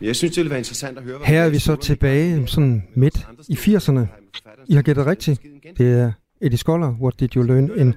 [0.02, 1.18] Jeg synes, det ville være interessant at høre...
[1.18, 4.00] hvad- Her er vi så tilbage sådan midt i 80'erne.
[4.68, 5.42] I har gættet rigtigt.
[5.78, 7.94] Det er Eddie Scholler, What Did You Learn in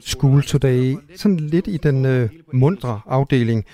[0.00, 0.96] School Today?
[1.16, 3.64] Sådan lidt i den øh, mundre afdeling.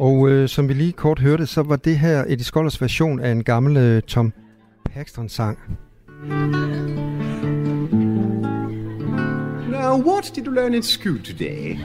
[0.00, 3.30] Og øh, som vi lige kort hørte, så var det her Eddie Schollers version af
[3.30, 4.32] en gammel øh, Tom
[4.84, 5.58] Paxton-sang.
[9.70, 11.76] Now, what did you learn in school today?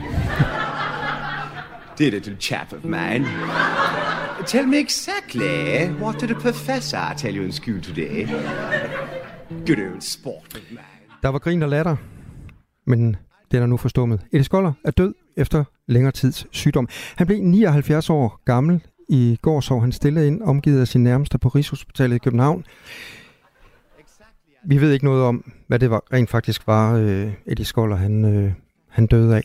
[1.98, 3.26] Dear little chap of mine.
[4.46, 8.26] Tell me exactly what did the professor tell you in school today?
[9.66, 10.82] Good old sport of mine.
[11.22, 11.96] Der var grin og latter,
[12.86, 13.16] men
[13.52, 14.20] den er nu forstummet.
[14.32, 16.88] Eddie Scholler er død efter længere tids sygdom.
[17.16, 18.80] Han blev 79 år gammel.
[19.08, 22.64] I går så han stille ind, omgivet af sin nærmeste på Rigshospitalet i København.
[24.66, 28.24] Vi ved ikke noget om, hvad det var, rent faktisk var, øh, Eddie Skoller han,
[28.24, 28.52] øh,
[28.88, 29.42] han døde af.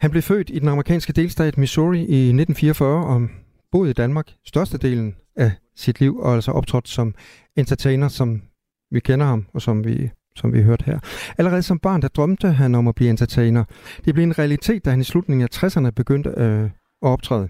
[0.00, 3.28] Han blev født i den amerikanske delstat Missouri i 1944 og
[3.72, 7.14] boede i Danmark størstedelen af sit liv, og altså optrådt som
[7.56, 8.42] entertainer, som
[8.90, 10.98] vi kender ham, og som vi som vi hørte her.
[11.38, 13.64] Allerede som barn, der drømte han om at blive entertainer.
[14.04, 16.70] Det blev en realitet, da han i slutningen af 60'erne begyndte øh, at
[17.00, 17.48] optræde.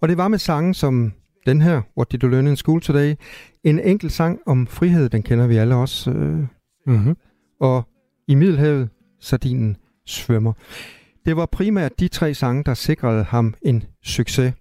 [0.00, 1.12] Og det var med sange som
[1.46, 3.14] den her, What Did You Learn in School Today?
[3.64, 6.10] En enkelt sang om frihed, den kender vi alle også.
[6.10, 6.44] Øh,
[6.86, 7.16] mm-hmm.
[7.60, 7.88] Og
[8.28, 8.88] i Middelhavet,
[9.20, 9.76] Sardinen
[10.06, 10.52] svømmer.
[11.26, 14.52] Det var primært de tre sange, der sikrede ham en succes.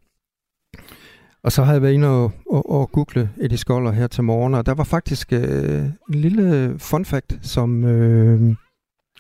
[1.44, 4.54] Og så havde jeg været inde og, og, og google Eddie Scholler her til morgen,
[4.54, 8.56] og der var faktisk øh, en lille fun fact, som øh,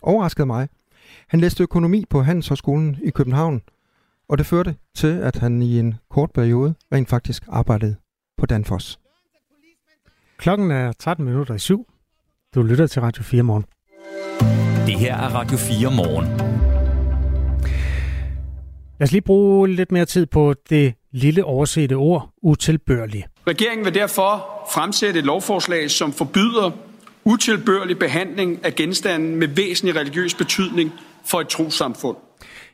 [0.02, 0.70] overraskede mig.
[1.28, 3.62] Han læste økonomi på Handelshøjskolen i København,
[4.30, 7.96] og det førte til, at han i en kort periode rent faktisk arbejdede
[8.38, 9.00] på Danfoss.
[10.38, 11.86] Klokken er 13 minutter i syv.
[12.56, 13.66] Du lytter til Radio 4 morgen.
[14.88, 16.28] Det her er Radio 4 morgen.
[19.00, 23.26] Lad os lige bruge lidt mere tid på det lille oversete ord, utilbørlig.
[23.48, 26.72] Regeringen vil derfor fremsætte et lovforslag, som forbyder
[27.26, 30.92] utilbørlig behandling af genstande med væsentlig religiøs betydning
[31.26, 32.18] for et trosamfund.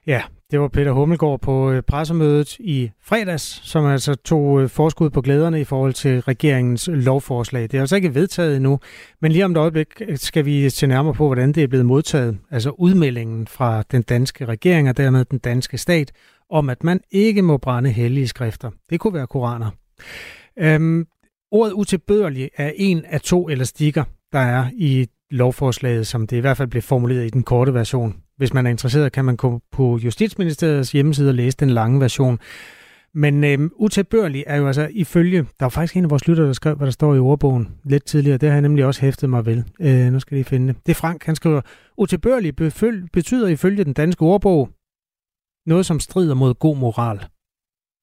[0.07, 0.21] Ja,
[0.51, 5.21] det var Peter Hummelgaard på øh, pressemødet i fredags, som altså tog øh, forskud på
[5.21, 7.63] glæderne i forhold til regeringens lovforslag.
[7.63, 8.79] Det er altså ikke vedtaget endnu,
[9.21, 11.85] men lige om et øjeblik øh, skal vi se nærmere på, hvordan det er blevet
[11.85, 12.37] modtaget.
[12.51, 16.11] Altså udmeldingen fra den danske regering og dermed den danske stat
[16.55, 18.71] om, at man ikke må brænde hellige skrifter.
[18.89, 19.69] Det kunne være koraner.
[20.59, 21.05] Øhm,
[21.51, 26.57] ordet utilbørlig er en af to elastikker, der er i lovforslaget, som det i hvert
[26.57, 28.15] fald blev formuleret i den korte version.
[28.37, 32.39] Hvis man er interesseret, kan man gå på Justitsministeriets hjemmeside og læse den lange version.
[33.13, 36.53] Men øhm, utilbørlig er jo altså ifølge, der var faktisk en af vores lyttere, der
[36.53, 38.37] skrev, hvad der står i ordbogen lidt tidligere.
[38.37, 39.63] Det har jeg nemlig også hæftet mig vel.
[39.81, 40.75] Øh, nu skal jeg lige finde det.
[40.85, 41.61] Det er Frank, han skriver,
[41.97, 42.55] utilbørlig
[43.13, 44.69] betyder ifølge den danske ordbog
[45.65, 47.19] noget, som strider mod god moral.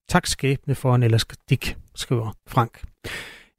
[0.09, 2.73] Tak skæbne for en elastik, skriver Frank.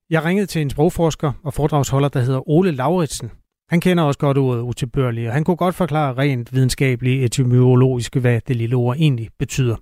[0.10, 3.32] Jeg ringede til en sprogforsker og foredragsholder, der hedder Ole Lauritsen.
[3.70, 8.42] Han kender også godt ordet utilbørlig, og han kunne godt forklare rent videnskabeligt etymologisk, hvad
[8.48, 9.76] det lille ord egentlig betyder.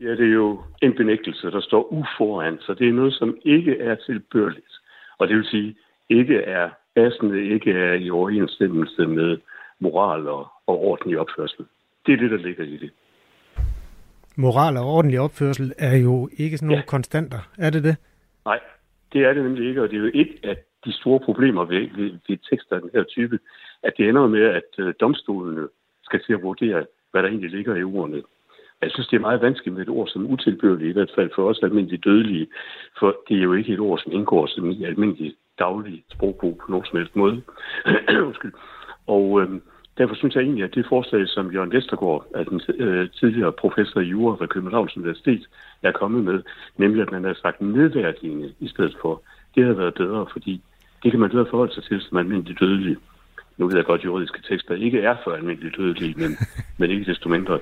[0.00, 3.78] Ja, det er jo en benægtelse, der står uforan, så det er noget, som ikke
[3.78, 4.72] er tilbørligt.
[5.18, 5.76] Og det vil sige,
[6.10, 9.38] ikke er passende, ikke er i overensstemmelse med
[9.80, 11.64] moral og, og ordentlig opførsel.
[12.06, 12.90] Det er det, der ligger i det.
[14.36, 16.86] Moral og ordentlig opførsel er jo ikke sådan nogle ja.
[16.86, 17.50] konstanter.
[17.58, 17.96] Er det det?
[18.44, 18.60] Nej,
[19.12, 21.88] det er det nemlig ikke, og det er jo et af de store problemer ved,
[21.96, 23.38] ved, ved tekster af den her type,
[23.82, 25.68] at det ender med, at øh, domstolene
[26.02, 28.22] skal til at vurdere, hvad der egentlig ligger i ordene.
[28.82, 31.48] Jeg synes, det er meget vanskeligt med et ord som utilbørligt, i hvert fald for
[31.48, 32.46] os almindelige dødelige,
[32.98, 36.70] for det er jo ikke et ord, som indgår som i almindelig daglig sprogbrug på
[36.70, 37.42] nogen som helst måde.
[39.16, 39.48] og øh,
[39.98, 44.04] Derfor synes jeg egentlig, at det forslag, som Jørgen Vestergaard, den øh, tidligere professor i
[44.04, 45.48] jura ved Københavns Universitet,
[45.82, 46.42] er kommet med,
[46.76, 49.22] nemlig at man har sagt nedværdigende i stedet for
[49.54, 50.62] det havde været bedre, fordi
[51.02, 52.96] det kan man bedre forholde sig til som almindelig dødelig.
[53.56, 56.36] Nu ved jeg godt, at juridiske tekster ikke er for almindelig dødelige, men,
[56.78, 57.58] men ikke desto mindre.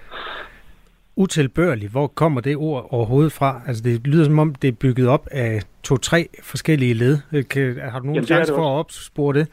[1.16, 3.60] Utilbørlig, hvor kommer det ord overhovedet fra?
[3.66, 7.42] Altså det lyder som om, det er bygget op af to-tre forskellige led.
[7.42, 9.48] Kan, har du nogen Jamen, chance for at opspore det?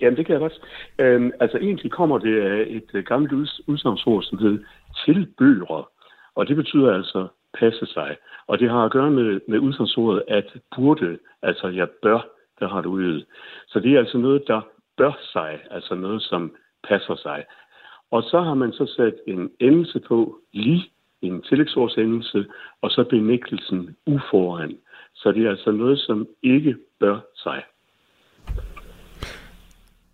[0.00, 0.60] Jamen, det kan jeg godt.
[0.98, 3.32] Øhm, altså, egentlig kommer det af et øh, gammelt
[3.66, 4.58] udsagnsord, som hedder
[5.04, 5.90] tilbøger.
[6.34, 7.28] Og det betyder altså
[7.58, 8.16] passe sig.
[8.46, 12.26] Og det har at gøre med, med udsagnordet at burde, altså jeg bør,
[12.60, 13.24] der har det ude.
[13.66, 14.60] Så det er altså noget, der
[14.96, 16.56] bør sig, altså noget, som
[16.88, 17.44] passer sig.
[18.10, 20.90] Og så har man så sat en endelse på, lige
[21.22, 22.46] en tillægsordsendelse,
[22.82, 24.78] og så benægtelsen uforan.
[25.14, 27.62] Så det er altså noget, som ikke bør sig.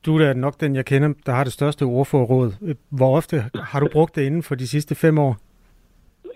[0.07, 2.75] Du er da nok den, jeg kender, der har det største ordforråd.
[2.91, 5.37] Hvor ofte har du brugt det inden for de sidste fem år?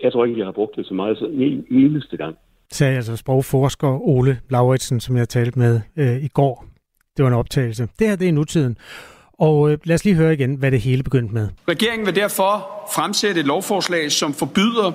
[0.03, 2.35] Jeg tror ikke, jeg har brugt det så meget så en eneste gang.
[2.71, 6.65] Sagde altså sprogforsker Ole Lauritsen, som jeg talte med øh, i går.
[7.17, 7.87] Det var en optagelse.
[7.99, 8.77] Det her, det er nutiden.
[9.33, 11.47] Og øh, lad os lige høre igen, hvad det hele begyndte med.
[11.67, 14.91] Regeringen vil derfor fremsætte et lovforslag, som forbyder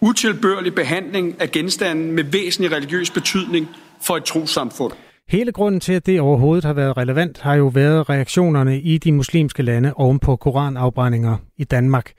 [0.00, 3.68] utilbørlig behandling af genstanden med væsentlig religiøs betydning
[4.06, 4.92] for et trosamfund.
[5.30, 9.12] Hele grunden til, at det overhovedet har været relevant, har jo været reaktionerne i de
[9.12, 12.12] muslimske lande oven på koranafbrændinger i Danmark.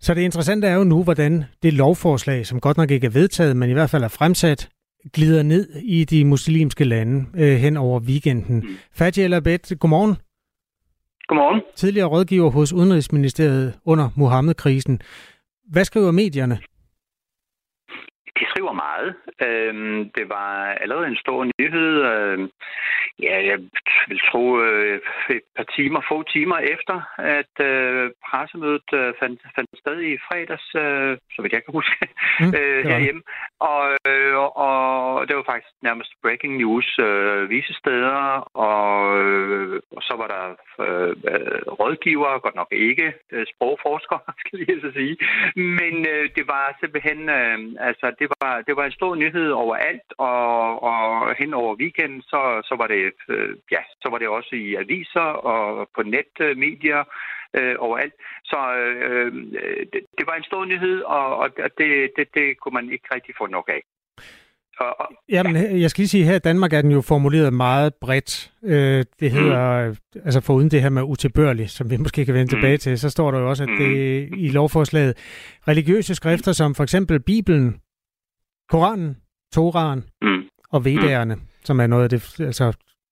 [0.00, 3.56] Så det interessante er jo nu, hvordan det lovforslag, som godt nok ikke er vedtaget,
[3.56, 4.68] men i hvert fald er fremsat,
[5.12, 8.56] glider ned i de muslimske lande øh, hen over weekenden.
[8.56, 8.68] Mm.
[8.92, 10.16] Fatih El Abed, godmorgen.
[11.28, 11.62] Godmorgen.
[11.76, 15.00] Tidligere rådgiver hos Udenrigsministeriet under Mohammed-krisen.
[15.70, 16.58] Hvad skriver medierne?
[18.38, 19.10] De skriver meget.
[19.46, 20.50] Øhm, det var
[20.82, 21.90] allerede en stor nyhed.
[22.12, 22.50] Øhm,
[23.22, 23.58] ja, jeg
[24.08, 25.00] vil tro øh,
[25.30, 30.68] et par timer, få timer efter, at øh, pressemødet øh, fandt, fandt sted i fredags,
[30.84, 32.08] øh, så vidt jeg kan huske,
[32.40, 33.22] Mm, øh, herhjemme.
[33.60, 38.18] Og, øh, og det var faktisk nærmest breaking news øh, visse steder,
[38.68, 38.90] og,
[39.22, 40.44] øh, og så var der
[40.84, 45.16] øh, øh, rådgivere, godt nok ikke øh, sprogforskere, skal jeg så sige,
[45.56, 47.58] men øh, det var simpelthen, øh,
[47.88, 52.40] altså det var, det var en stor nyhed overalt, og, og hen over weekenden, så,
[52.68, 57.04] så var det, øh, ja, så var det også i aviser og på netmedier,
[57.56, 58.14] øh, overalt.
[58.44, 59.32] Så øh,
[59.92, 63.34] det, det var en stor nyhed, og, og det, det, det kunne man ikke rigtig
[63.38, 63.82] få nok af.
[64.80, 67.94] Og, og, Jamen, jeg skal lige sige, her i Danmark er den jo formuleret meget
[67.94, 68.52] bredt.
[68.64, 70.20] Øh, det hedder, mm.
[70.24, 72.60] altså foruden det her med utilbørlig, som vi måske kan vende mm.
[72.60, 75.14] tilbage til, så står der jo også, at det i lovforslaget,
[75.68, 77.80] religiøse skrifter som for eksempel Bibelen,
[78.68, 79.16] Koranen,
[79.54, 80.42] Toraen mm.
[80.72, 81.40] og Vedderne, mm.
[81.64, 82.66] som er noget af det, altså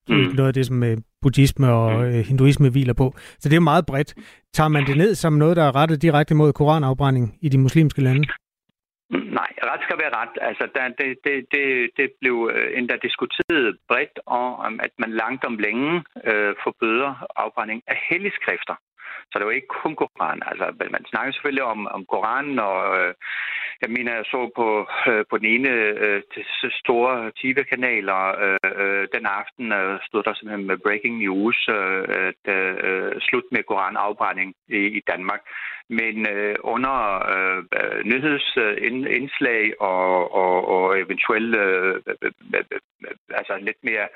[0.09, 0.17] mm.
[0.17, 3.07] noget af det, som øh, buddhisme og øh, hinduisme hviler på.
[3.39, 4.15] Så det er meget bredt.
[4.53, 8.03] Tager man det ned som noget, der er rettet direkte mod koranafbrænding i de muslimske
[8.03, 8.27] lande?
[9.11, 10.35] Nej, ret skal være ret.
[10.49, 15.45] Altså, der, det, det, det, det blev øh, endda diskuteret bredt om, at man langt
[15.45, 15.93] om længe
[16.31, 18.77] øh, forbøder afbrænding af helligskrifter.
[19.31, 20.43] Så det var ikke kun Koran.
[20.51, 20.67] Altså,
[20.97, 23.15] man snakker selvfølgelig om, om Koranen, og øh,
[23.83, 24.69] jeg mener, jeg så på,
[25.11, 25.71] øh, på den ene
[26.05, 26.23] øh,
[26.83, 32.05] store TV-kanal, og øh, øh, den aften, øh, stod der simpelthen med breaking news, øh,
[32.29, 35.41] at øh, øh slut med koranafbrænding i, i Danmark.
[35.89, 36.97] Men øh, under
[37.35, 42.65] øh, nyhedsindslag øh, og, og, og eventuelle øh, øh, øh,
[43.31, 44.09] altså lidt mere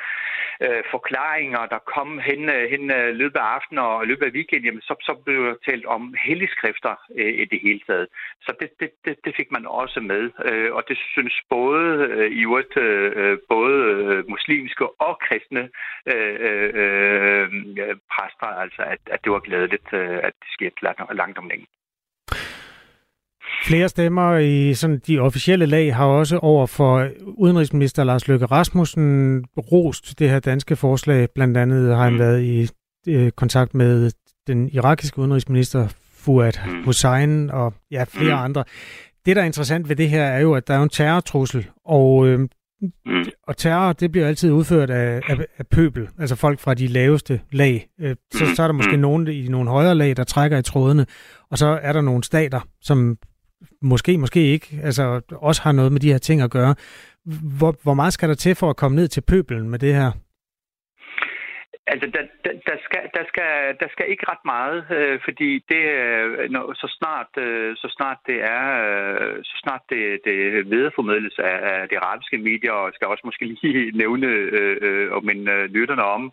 [0.64, 2.87] øh, forklaringer, der kom hen, hen
[3.23, 6.95] løbet af aftenen og løbet af weekenden, jamen, så, så blev der talt om helligskrifter
[7.18, 8.09] øh, i det hele taget.
[8.43, 12.31] Så det, det, det, det fik man også med, øh, og det synes både øh,
[12.31, 13.81] i øvrigt øh, både
[14.29, 15.68] muslimske og kristne
[16.12, 17.49] øh, øh,
[18.12, 21.60] præster, altså at, at det var glædeligt, øh, at det skete langt, langt om længe.
[23.67, 29.45] Flere stemmer i sådan de officielle lag har også over for udenrigsminister Lars Løkke Rasmussen
[29.73, 31.29] rost det her danske forslag.
[31.35, 32.69] Blandt andet har han været i
[33.09, 34.11] øh, kontakt med
[34.47, 38.65] den irakiske udenrigsminister Fuad Hussein og ja, flere andre.
[39.27, 42.27] Det, der er interessant ved det her, er jo, at der er en terrortrussel, og,
[42.27, 42.49] øh,
[43.47, 47.41] og terror, det bliver altid udført af, af, af pøbel, altså folk fra de laveste
[47.53, 47.87] lag.
[48.01, 51.07] Øh, så, så er der måske nogen i nogle højere lag, der trækker i trådene,
[51.51, 53.19] og så er der nogle stater, som
[53.83, 56.75] måske, måske ikke, altså også har noget med de her ting at gøre.
[57.59, 60.13] Hvor, hvor meget skal der til for at komme ned til pøbelen med det her?
[61.93, 65.84] Altså, der, der, der, skal, der, skal, der skal ikke ret meget, øh, fordi det,
[66.05, 70.36] øh, når, så snart, øh, så snart det er, øh, så snart det, det
[70.74, 75.24] videreformidles af, af de arabiske medier, og skal også måske lige nævne øh, øh, og
[75.24, 76.32] minde øh, lytterne om,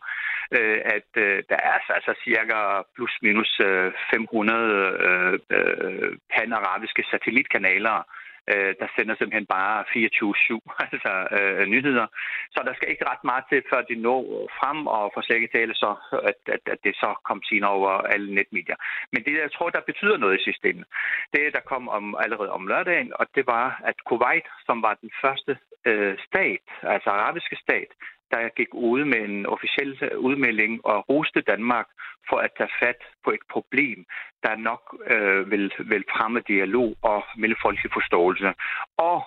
[0.58, 2.58] øh, at øh, der er altså, altså cirka
[2.95, 4.60] plus minus øh, 500
[5.08, 10.60] øh, øh, pan-arabiske satellitkanaler, øh, øh, der sender simpelthen bare 24-7
[10.93, 12.08] altså, øh, nyheder.
[12.54, 14.22] Så der skal ikke ret meget til, før de når
[14.60, 15.91] frem, og for slet ikke tale så,
[16.30, 18.78] at, at, at det så kom senere over alle netmedier.
[19.12, 20.86] Men det, jeg tror, der betyder noget i systemet,
[21.34, 25.12] det der kom om, allerede om lørdagen, og det var, at Kuwait, som var den
[25.22, 27.91] første øh, stat, altså arabiske stat,
[28.32, 31.88] der gik ud med en officiel øh, udmelding og roste Danmark
[32.30, 34.06] for at tage fat på et problem,
[34.44, 38.54] der nok øh, vil, vil fremme dialog og mellemfolkelig forståelse.
[38.98, 39.20] Og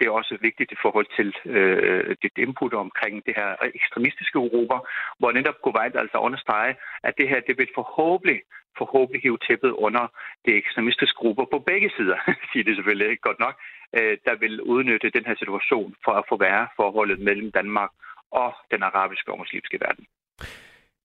[0.00, 4.76] det er også vigtigt i forhold til øh, dit input omkring det her ekstremistiske Europa,
[5.18, 8.40] hvor netop Kuwait altså understreger, at det her det vil forhåbentlig,
[8.78, 10.04] forhåbentlig hive tæppet under
[10.46, 12.18] de ekstremistiske grupper på begge sider,
[12.52, 13.54] siger det selvfølgelig ikke godt nok,
[13.98, 17.90] øh, der vil udnytte den her situation for at forværre forholdet mellem Danmark
[18.32, 20.04] og den arabiske og muslimske verden.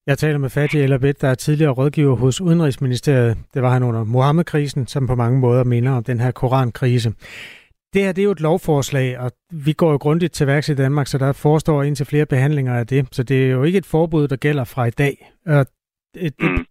[0.08, 3.38] Jeg taler med Fatih El Abed, der er tidligere rådgiver hos Udenrigsministeriet.
[3.54, 7.10] Det var han under Mohammed-krisen, som på mange måder minder om den her korankrise.
[7.94, 10.76] Det her det er jo et lovforslag, og vi går jo grundigt til værks i
[10.76, 13.08] Danmark, så der forestår indtil flere behandlinger af det.
[13.12, 15.32] Så det er jo ikke et forbud, der gælder fra i dag.
[15.46, 15.66] Og
[16.14, 16.66] det, det,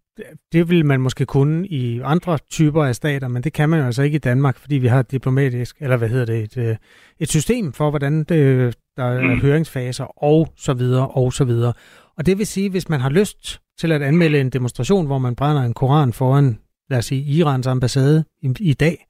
[0.53, 3.87] det vil man måske kunne i andre typer af stater, men det kan man jo
[3.87, 6.77] altså ikke i Danmark, fordi vi har et diplomatisk, eller hvad hedder det, et, øh,
[7.19, 9.41] et system for, hvordan det, der er mm.
[9.41, 11.73] høringsfaser, og så videre, og så videre.
[12.17, 15.35] Og det vil sige, hvis man har lyst til at anmelde en demonstration, hvor man
[15.35, 16.59] brænder en koran foran,
[16.91, 19.07] lad os sige, Irans ambassade i, i dag,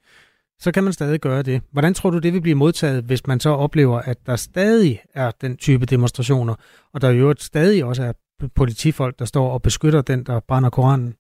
[0.59, 1.63] så kan man stadig gøre det.
[1.73, 5.31] Hvordan tror du, det vil blive modtaget, hvis man så oplever, at der stadig er
[5.41, 6.55] den type demonstrationer,
[6.95, 8.13] og der jo stadig også er
[8.49, 11.14] politifolk, der står og beskytter den, der brænder koranen?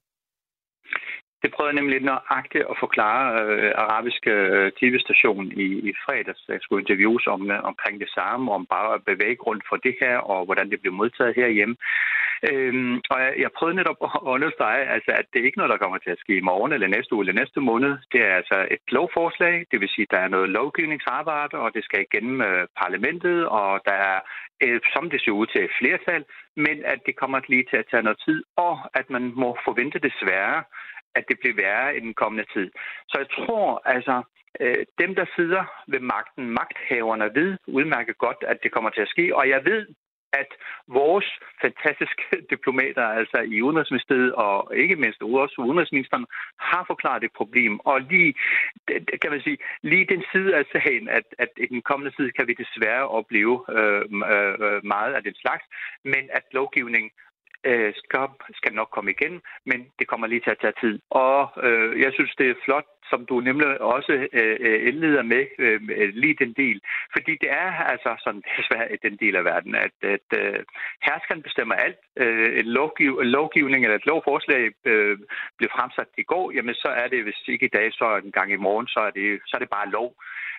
[1.44, 6.42] Det prøvede jeg nemlig lidt nøjagtigt at forklare øh, arabiske øh, tv-station i, i fredags.
[6.48, 10.44] Jeg skulle interviews om, øh, omkring det samme, om bare bevæggrund for det her, og
[10.44, 11.76] hvordan det blev modtaget herhjemme.
[12.50, 15.82] Øhm, og jeg, jeg prøvede netop at understrege, altså, at det er ikke noget, der
[15.82, 17.92] kommer til at ske i morgen, eller næste uge, eller næste måned.
[18.12, 21.84] Det er altså et lovforslag, det vil sige, at der er noget lovgivningsarbejde, og det
[21.84, 24.18] skal igennem øh, parlamentet, og der er,
[24.64, 26.24] øh, som det ser ud til, flertal,
[26.56, 29.98] men at det kommer lige til at tage noget tid, og at man må forvente
[30.08, 30.62] desværre,
[31.14, 32.70] at det bliver værre i den kommende tid.
[33.08, 34.22] Så jeg tror altså,
[34.60, 39.08] øh, dem der sidder ved magten, magthaverne ved udmærket godt, at det kommer til at
[39.08, 39.86] ske, og jeg ved,
[40.42, 40.50] at
[40.88, 41.28] vores
[41.64, 46.26] fantastiske diplomater, altså i Udenrigsministeriet og ikke mindst også Udenrigsministeren,
[46.70, 47.80] har forklaret et problem.
[47.90, 48.34] Og lige,
[49.22, 52.46] kan man sige, lige den side af sagen, at, at i den kommende tid kan
[52.48, 54.02] vi desværre opleve øh,
[54.32, 55.64] øh, øh, meget af den slags,
[56.04, 57.10] men at lovgivningen
[57.64, 58.28] øh, skal,
[58.60, 59.34] skal nok komme igen,
[59.66, 60.94] men det kommer lige til at tage tid.
[61.10, 65.44] Og øh, jeg synes, det er flot, som du nemlig også øh, øh indleder med,
[65.58, 65.80] øh,
[66.22, 66.80] lige den del.
[67.12, 70.60] Fordi det er altså sådan desværre den del af verden, at, at øh,
[71.06, 71.98] herskeren bestemmer alt.
[72.16, 75.18] Øh, en, lovgiv, lovgivning eller et lovforslag øh,
[75.56, 78.52] bliver fremsat i går, jamen så er det, hvis ikke i dag, så en gang
[78.52, 80.14] i morgen, så er det, så er det bare lov.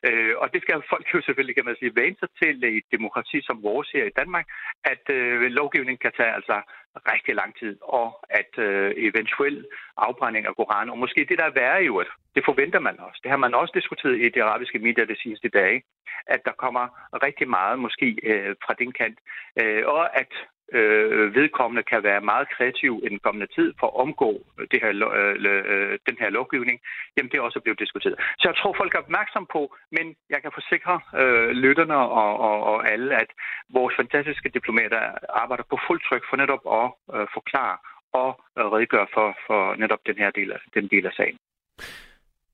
[0.07, 2.91] Øh, og det skal folk jo selvfølgelig, kan man sige, vane sig til i et
[2.91, 4.45] demokrati som vores her i Danmark,
[4.83, 6.57] at øh, lovgivning kan tage altså
[7.13, 9.65] rigtig lang tid, og at øh, eventuel
[9.97, 13.19] afbrænding af Koranen, og måske det der er værre jo, at det forventer man også.
[13.23, 15.83] Det har man også diskuteret i de arabiske medier de sidste dage,
[16.27, 16.85] at der kommer
[17.23, 19.19] rigtig meget måske øh, fra den kant,
[19.61, 20.31] øh, og at
[20.73, 24.31] øh, vedkommende kan være meget kreativ i den kommende tid for at omgå
[24.71, 26.79] det her, øh, øh, den her lovgivning,
[27.17, 28.15] jamen det er også blevet diskuteret.
[28.39, 32.63] Så jeg tror, folk er opmærksom på, men jeg kan forsikre øh, lytterne og, og,
[32.63, 33.29] og alle, at
[33.69, 37.77] vores fantastiske diplomater arbejder på fuld tryk for netop at øh, forklare
[38.21, 41.37] og øh, redegøre for, for netop den her del af, den del af sagen.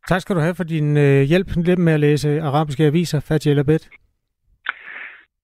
[0.08, 3.60] Tak skal du have for din øh, hjælp med at læse arabiske aviser, Fatih El
[3.60, 3.80] Abed.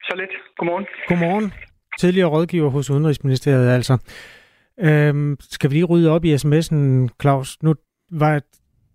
[0.01, 0.29] Så lidt.
[0.57, 0.85] Godmorgen.
[1.07, 1.53] Godmorgen.
[1.99, 3.97] Tidligere rådgiver hos Udenrigsministeriet altså.
[4.79, 7.63] Øhm, skal vi lige rydde op i sms'en, Claus?
[7.63, 7.75] Nu
[8.11, 8.41] var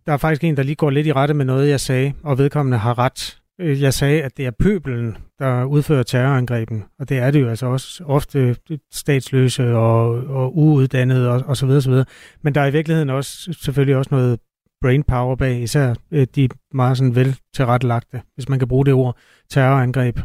[0.06, 2.38] der er faktisk en, der lige går lidt i rette med noget, jeg sagde, og
[2.38, 3.38] vedkommende har ret.
[3.60, 7.48] Øh, jeg sagde, at det er pøbelen, der udfører terrorangreben, og det er det jo
[7.48, 8.56] altså også ofte
[8.92, 12.04] statsløse og, og uuddannede og, og så videre, så videre.
[12.42, 14.40] Men der er i virkeligheden også selvfølgelig også noget
[14.82, 18.94] brain power bag, især øh, de meget sådan vel tilrettelagte, hvis man kan bruge det
[18.94, 19.16] ord,
[19.50, 20.16] terrorangreb.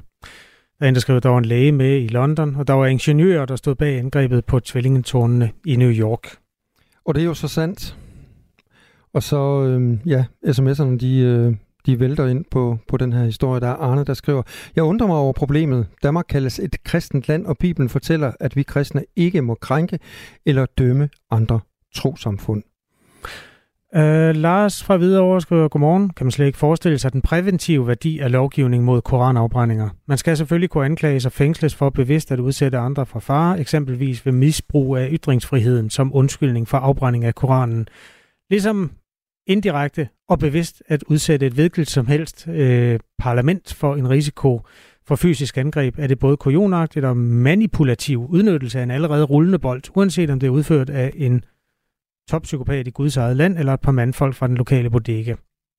[0.80, 2.74] Der er en, der skrev, at der var en læge med i London, og der
[2.74, 6.38] var ingeniører, der stod bag angrebet på tvillingetårnene i New York.
[7.06, 7.98] Og det er jo så sandt.
[9.14, 11.56] Og så, øh, ja, sms'erne, de, øh,
[11.86, 13.62] de vælter ind på, på den her historie.
[13.62, 14.44] Der er Arne, der skriver,
[14.76, 15.88] Jeg undrer mig over problemet.
[16.04, 20.00] Danmark kaldes et kristent land, og Bibelen fortæller, at vi kristne ikke må krænke
[20.46, 21.60] eller dømme andre
[21.96, 22.64] trosamfund.
[23.98, 26.10] Uh, Lars fra Hvidovre skriver, godmorgen.
[26.10, 29.90] Kan man slet ikke forestille sig den præventive værdi af lovgivning mod koranafbrændinger?
[30.08, 34.26] Man skal selvfølgelig kunne anklages og fængsles for bevidst at udsætte andre for fare, eksempelvis
[34.26, 37.88] ved misbrug af ytringsfriheden som undskyldning for afbrænding af Koranen.
[38.50, 38.92] Ligesom
[39.48, 44.62] indirekte og bevidst at udsætte et hvilket som helst øh, parlament for en risiko
[45.08, 49.82] for fysisk angreb, er det både kujonagtigt og manipulativ udnyttelse af en allerede rullende bold,
[49.96, 51.44] uanset om det er udført af en
[52.28, 55.36] toppsykopat i Guds eget land eller et par mandfolk fra den lokale bodega.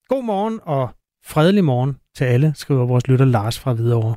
[0.09, 0.91] God morgen og
[1.25, 4.17] fredelig morgen til alle, skriver vores lytter Lars fra Hvidovre.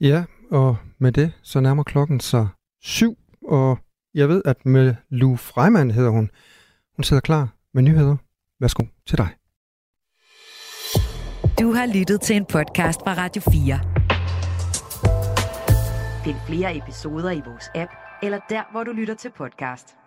[0.00, 2.48] Ja, og med det, så nærmer klokken sig
[2.82, 3.18] syv,
[3.48, 3.78] og
[4.14, 6.30] jeg ved, at med Lu Freiman hedder hun.
[6.96, 8.16] Hun sidder klar med nyheder.
[8.60, 9.28] Værsgo til dig.
[11.60, 13.80] Du har lyttet til en podcast fra Radio 4.
[16.24, 17.90] Find flere episoder i vores app,
[18.22, 19.99] eller der, hvor du lytter til podcast.